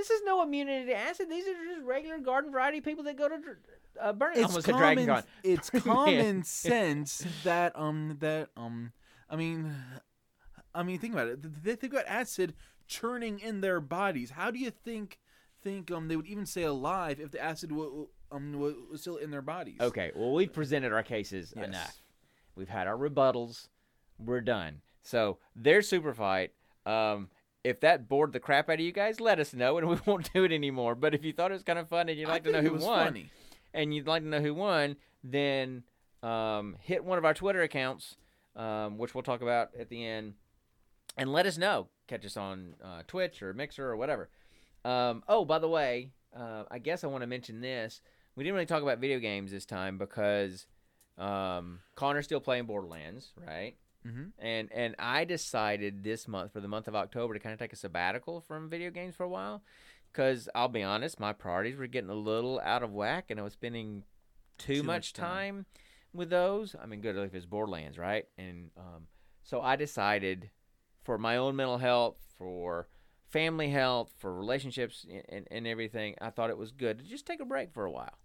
[0.00, 1.28] This is no immunity to acid.
[1.28, 3.56] These are just regular garden variety people that go to dr-
[4.00, 4.38] uh, burning.
[4.38, 5.22] It's almost said Dragon common.
[5.22, 5.30] Con.
[5.44, 8.92] It's common sense that um that um
[9.28, 9.74] I mean
[10.74, 11.62] I mean think about it.
[11.64, 12.54] They- think about acid
[12.86, 14.30] churning in their bodies.
[14.30, 15.18] How do you think
[15.62, 19.30] think um they would even stay alive if the acid was um was still in
[19.30, 19.80] their bodies?
[19.82, 21.66] Okay, well, we've presented our cases Yes.
[21.66, 22.02] enough.
[22.54, 23.68] We've had our rebuttals.
[24.18, 24.80] We're done.
[25.02, 26.52] So their super fight.
[26.86, 27.28] Um,
[27.64, 30.32] if that bored the crap out of you guys, let us know, and we won't
[30.32, 30.94] do it anymore.
[30.94, 32.62] But if you thought it was kind of fun and you'd I like to know
[32.62, 33.30] who won, funny.
[33.74, 35.82] and you'd like to know who won, then
[36.22, 38.16] um, hit one of our Twitter accounts,
[38.56, 40.34] um, which we'll talk about at the end,
[41.16, 41.88] and let us know.
[42.06, 44.30] Catch us on uh, Twitch or Mixer or whatever.
[44.84, 48.00] Um, oh, by the way, uh, I guess I want to mention this.
[48.34, 50.66] We didn't really talk about video games this time because
[51.18, 53.76] um, Connor's still playing Borderlands, right?
[54.06, 54.32] Mhm.
[54.38, 57.72] And and I decided this month for the month of October to kind of take
[57.72, 59.62] a sabbatical from video games for a while,
[60.12, 63.42] because I'll be honest, my priorities were getting a little out of whack, and I
[63.42, 64.04] was spending
[64.58, 65.26] too, Too much time.
[65.26, 65.66] time
[66.12, 66.74] with those.
[66.80, 68.26] I mean, good if it's Borderlands, right?
[68.38, 69.06] And um,
[69.42, 70.50] so I decided
[71.02, 72.88] for my own mental health, for
[73.28, 77.26] family health, for relationships, and, and, and everything, I thought it was good to just
[77.26, 78.18] take a break for a while.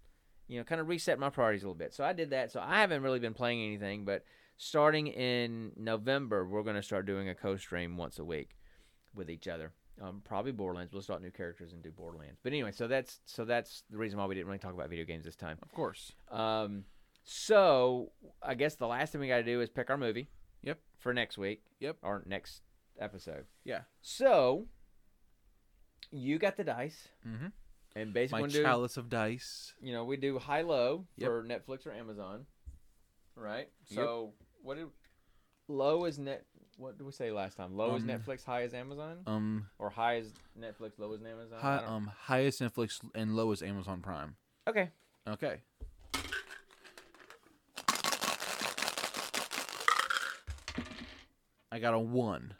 [0.48, 1.92] You know, kind of reset my priorities a little bit.
[1.92, 2.52] So I did that.
[2.52, 4.24] So I haven't really been playing anything, but
[4.56, 8.56] starting in November, we're going to start doing a co-stream once a week
[9.14, 9.72] with each other.
[10.00, 10.92] Um, probably Borderlands.
[10.92, 12.38] We'll start new characters and do Borderlands.
[12.42, 15.06] But anyway, so that's so that's the reason why we didn't really talk about video
[15.06, 15.56] games this time.
[15.62, 16.12] Of course.
[16.30, 16.84] Um,
[17.24, 20.28] so I guess the last thing we got to do is pick our movie.
[20.62, 20.78] Yep.
[20.98, 21.62] For next week.
[21.80, 21.96] Yep.
[22.02, 22.60] Or next
[22.98, 23.46] episode.
[23.64, 23.80] Yeah.
[24.02, 24.66] So
[26.10, 27.46] you got the dice, Mm-hmm.
[27.96, 29.74] and basically My we do, chalice of dice.
[29.80, 31.28] you know we do high low Yep.
[31.28, 32.46] for Netflix or Amazon,
[33.34, 33.68] right?
[33.88, 34.04] Yep.
[34.66, 34.88] What did
[35.68, 36.44] low is net?
[36.76, 37.76] What did we say last time?
[37.76, 41.60] Low is Um, Netflix, high is Amazon, Um or high is Netflix, low is Amazon.
[41.60, 44.34] High, um highest Netflix and lowest Amazon Prime.
[44.66, 44.90] okay.
[45.28, 45.60] Okay.
[51.70, 52.54] I got a one.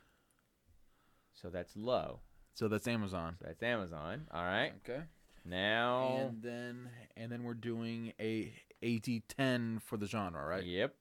[1.35, 2.21] So that's low.
[2.55, 3.35] So that's Amazon.
[3.41, 4.29] So that's Amazon.
[4.33, 4.73] All right.
[4.89, 5.03] Okay.
[5.45, 6.19] Now.
[6.19, 10.63] And then and then we're doing a AD10 for the genre, right?
[10.63, 10.95] Yep.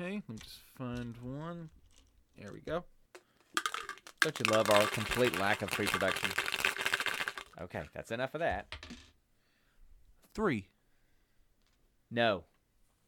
[0.00, 0.22] Okay.
[0.28, 1.70] Let me just find one.
[2.38, 2.84] There we go.
[4.20, 6.30] Don't you love our complete lack of pre-production?
[7.60, 8.74] Okay, that's enough of that.
[10.34, 10.68] Three.
[12.10, 12.44] No,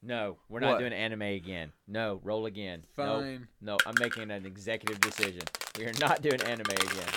[0.03, 0.78] no, we're not What?
[0.80, 1.72] doing anime again.
[1.86, 2.82] No, roll again.
[2.99, 3.49] No, Fine.
[3.61, 5.43] no, I'm making an executive decision.
[5.78, 7.09] We are not doing anime again.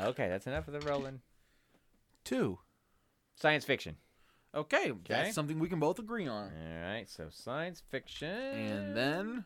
[0.00, 1.20] Okay, that's enough of the rolling.
[2.24, 2.58] Two.
[3.36, 3.96] Science fiction.
[4.54, 4.90] Okay.
[4.90, 4.98] Okay.
[5.08, 6.50] That's something we can both agree on.
[6.50, 8.28] All right, so science fiction.
[8.28, 9.44] And then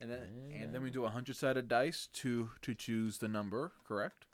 [0.00, 0.20] and then
[0.54, 4.26] and then we do a hundred sided dice to to choose the number, correct?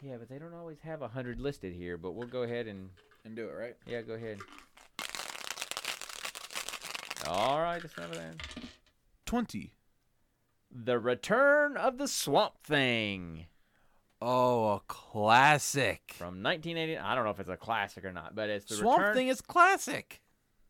[0.00, 1.96] Yeah, but they don't always have a hundred listed here.
[1.98, 2.90] But we'll go ahead and
[3.24, 3.76] And do it, right?
[3.86, 4.38] yeah, go ahead.
[7.28, 8.36] All right, enough of that.
[9.26, 9.74] Twenty.
[10.74, 13.46] The Return of the Swamp Thing
[14.24, 16.14] Oh, a classic.
[16.16, 16.98] from 1980.
[16.98, 19.14] I don't know if it's a classic or not, but it's the Swamp return.
[19.16, 20.20] Thing is classic.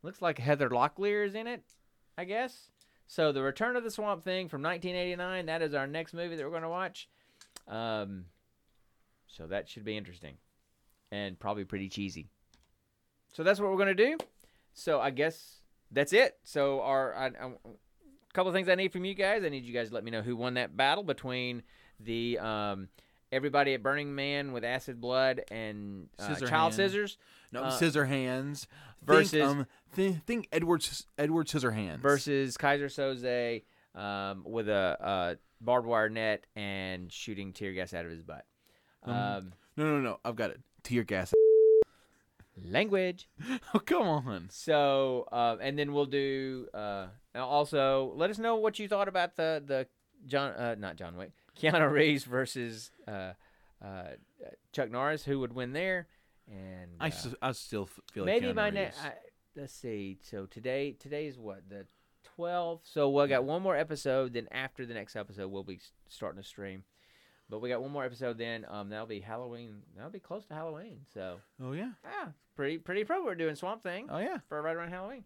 [0.03, 1.63] Looks like Heather Locklear is in it,
[2.17, 2.71] I guess.
[3.07, 5.47] So the Return of the Swamp Thing from 1989.
[5.47, 7.11] That is our next movie that we're going to watch.
[7.69, 8.25] Um,
[9.27, 10.39] so that should be interesting,
[11.11, 12.31] and probably pretty cheesy.
[13.35, 14.17] So that's what we're going to do.
[14.73, 16.39] So I guess that's it.
[16.43, 19.45] So our I, I, a couple of things I need from you guys.
[19.45, 21.63] I need you guys to let me know who won that battle between
[22.01, 22.89] the um,
[23.33, 26.75] everybody at Burning Man with acid blood and uh, Scissor child hand.
[26.75, 27.19] scissors
[27.51, 28.69] No, Uh, scissor hands
[29.03, 29.67] versus- think, um,
[29.97, 30.87] th- think Edward
[31.19, 33.63] Edward Scissorhands versus Keyser Soze
[34.01, 38.45] um, with a, a barbed wire net and shooting tear gas out of his butt.
[39.05, 40.21] Um, Um, No, no, no.
[40.25, 40.61] I've got it.
[40.83, 41.33] Tear gas.
[42.65, 43.29] language.
[43.75, 44.49] Oh, come on.
[44.51, 46.67] So, uh, and then we'll do.
[46.75, 49.87] Uh, now also, let us know what you thought about the the
[50.27, 53.33] John, uh, not John Wick, Keanu Reeves versus uh,
[53.85, 54.03] uh,
[54.73, 55.25] Chuck Norris.
[55.25, 56.07] Who would win there?
[56.49, 58.99] And I, uh, s- I still feel like maybe Keanu my next.
[59.55, 60.19] Let's see.
[60.23, 61.87] So today, today is what the
[62.39, 62.81] 12th.
[62.85, 64.33] So we got one more episode.
[64.33, 66.85] Then after the next episode, we'll be starting to stream.
[67.51, 68.39] But we got one more episode.
[68.39, 69.83] Then um, that'll be Halloween.
[69.95, 71.01] That'll be close to Halloween.
[71.13, 71.91] So Oh yeah.
[72.03, 73.23] yeah, pretty pretty pro.
[73.23, 74.39] We're doing Swamp Thing Oh yeah.
[74.49, 75.25] for right around Halloween.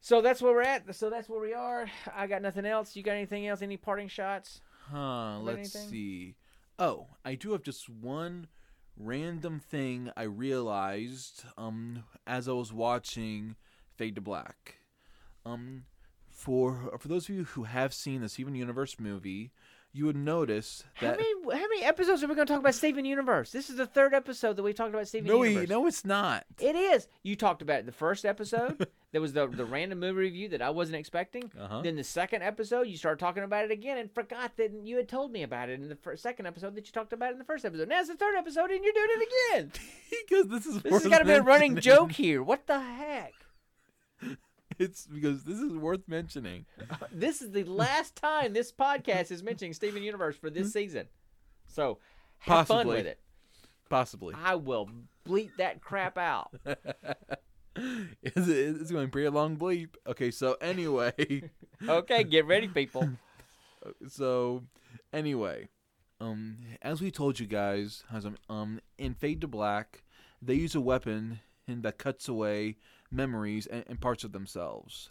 [0.00, 0.94] So that's where we're at.
[0.94, 1.86] So that's where we are.
[2.14, 2.94] I got nothing else.
[2.96, 3.60] You got anything else?
[3.60, 4.60] Any parting shots?
[4.90, 5.38] Huh.
[5.40, 5.88] Let's anything?
[5.90, 6.34] see.
[6.78, 8.48] Oh, I do have just one
[8.98, 13.56] random thing I realized um as I was watching
[13.96, 14.76] Fade to Black.
[15.44, 15.84] Um,
[16.28, 19.52] for for those of you who have seen the Steven Universe movie,
[19.96, 22.74] you would notice How that many how many episodes are we going to talk about
[22.74, 23.50] Steven Universe?
[23.50, 25.68] This is the third episode that we talked about Steven no, Universe.
[25.70, 26.44] no, it's not.
[26.60, 27.08] It is.
[27.22, 28.86] You talked about it the first episode.
[29.12, 31.50] there was the the random movie review that I wasn't expecting.
[31.58, 31.80] Uh-huh.
[31.80, 35.08] Then the second episode, you started talking about it again and forgot that you had
[35.08, 37.38] told me about it in the first, second episode that you talked about it in
[37.38, 37.88] the first episode.
[37.88, 39.72] Now it's the third episode and you're doing it again.
[40.28, 42.42] because this is This has got to be a running joke here.
[42.42, 43.32] What the heck?
[44.78, 46.66] It's because this is worth mentioning.
[47.12, 51.06] This is the last time this podcast is mentioning Steven Universe for this season.
[51.66, 51.98] So
[52.40, 53.18] have fun with it.
[53.88, 54.34] Possibly.
[54.36, 54.90] I will
[55.26, 56.50] bleep that crap out.
[57.76, 59.90] it's, it's going to be a long bleep.
[60.06, 61.50] Okay, so anyway,
[61.88, 63.08] Okay, get ready, people.
[64.08, 64.64] so
[65.12, 65.68] anyway,
[66.20, 70.02] um, as we told you guys, um, um, in Fade to Black,
[70.42, 72.76] they use a weapon and that cuts away
[73.10, 75.10] memories and, and parts of themselves.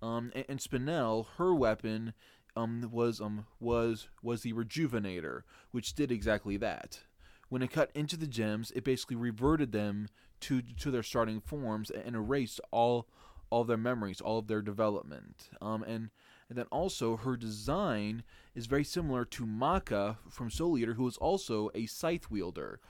[0.00, 2.14] Um, and, and Spinel, her weapon,
[2.56, 7.00] um, was um was was the Rejuvenator, which did exactly that.
[7.48, 10.08] When it cut into the gems, it basically reverted them
[10.40, 13.08] to to their starting forms and erased all
[13.50, 15.50] all their memories, all of their development.
[15.60, 16.10] Um, and
[16.48, 18.24] and then also her design
[18.54, 22.80] is very similar to Maka from Soul Eater, who is also a scythe wielder,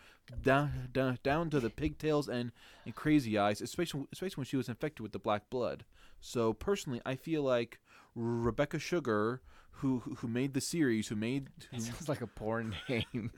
[0.43, 2.53] down down, down to the pigtails and,
[2.85, 5.85] and crazy eyes, especially especially when she was infected with the black blood.
[6.21, 7.81] So personally, I feel like
[8.15, 9.43] Rebecca Sugar,
[9.77, 13.31] who who- made the series, who made who, sounds like a porn name.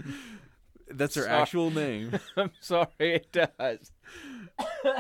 [0.91, 1.35] that's her Sorry.
[1.41, 2.19] actual name.
[2.37, 3.91] I'm sorry, it does.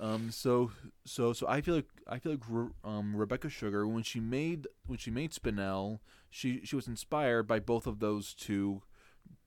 [0.00, 0.72] Um, so
[1.06, 2.42] so so I feel like I feel like
[2.82, 7.60] um, Rebecca Sugar when she made when she made Spinel, she she was inspired by
[7.60, 8.82] both of those two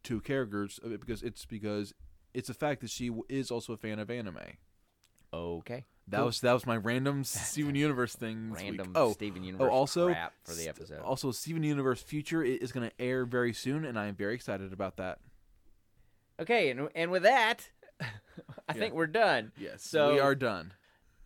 [0.08, 1.93] two characters uh, because it's because
[2.34, 4.38] it's a fact that she is also a fan of anime.
[5.34, 5.86] Okay.
[6.10, 8.51] That was that was my random Steven Universe thing.
[8.53, 11.01] Random Oh, Steven Universe also, crap for the episode.
[11.01, 14.72] also Steven Universe Future is going to air very soon, and I am very excited
[14.72, 15.20] about that.
[16.39, 17.70] Okay, and and with that,
[18.70, 19.51] I think we're done.
[19.58, 20.74] Yes, So- we are done.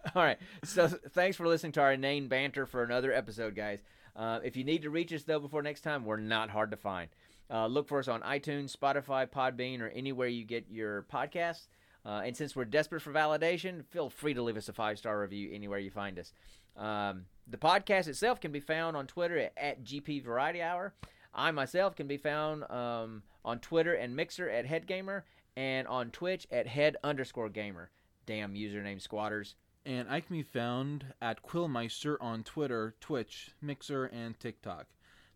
[0.16, 0.40] All right.
[0.64, 3.84] So thanks for listening to our inane banter for another episode, guys.
[4.16, 6.78] Uh, if you need to reach us though before next time, we're not hard to
[6.78, 7.10] find.
[7.52, 11.68] Uh, look for us on iTunes, Spotify, Podbean, or anywhere you get your podcasts.
[12.06, 15.20] Uh, and since we're desperate for validation, feel free to leave us a five star
[15.20, 16.34] review anywhere you find us.
[16.78, 20.94] Um, the podcast itself can be found on Twitter at, at GP Variety Hour.
[21.34, 25.26] I myself can be found um, on Twitter and Mixer at Head Gamer
[25.56, 27.90] and on Twitch at Head underscore Gamer.
[28.26, 29.56] Damn username squatters.
[29.86, 34.86] And I can be found at Quillmiester on Twitter, Twitch, Mixer, and TikTok.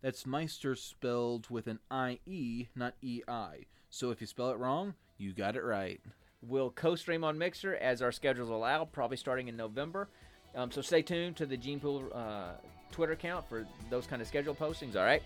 [0.06, 3.64] That's Meister spelled with an I-E, not E-I.
[3.90, 6.00] So if you spell it wrong, you got it right.
[6.40, 10.08] We'll co-stream on Mixer as our schedules allow, probably starting in November.
[10.54, 12.52] Um, so stay tuned to the Gene Pool uh,
[12.92, 14.94] Twitter account for those kind of schedule postings.
[14.94, 15.24] All right.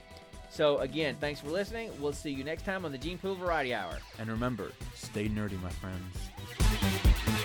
[0.48, 1.90] So again, thanks for listening.
[2.00, 3.98] We'll see you next time on the Gene Pool Variety Hour.
[4.18, 7.39] And remember, stay nerdy, my friends.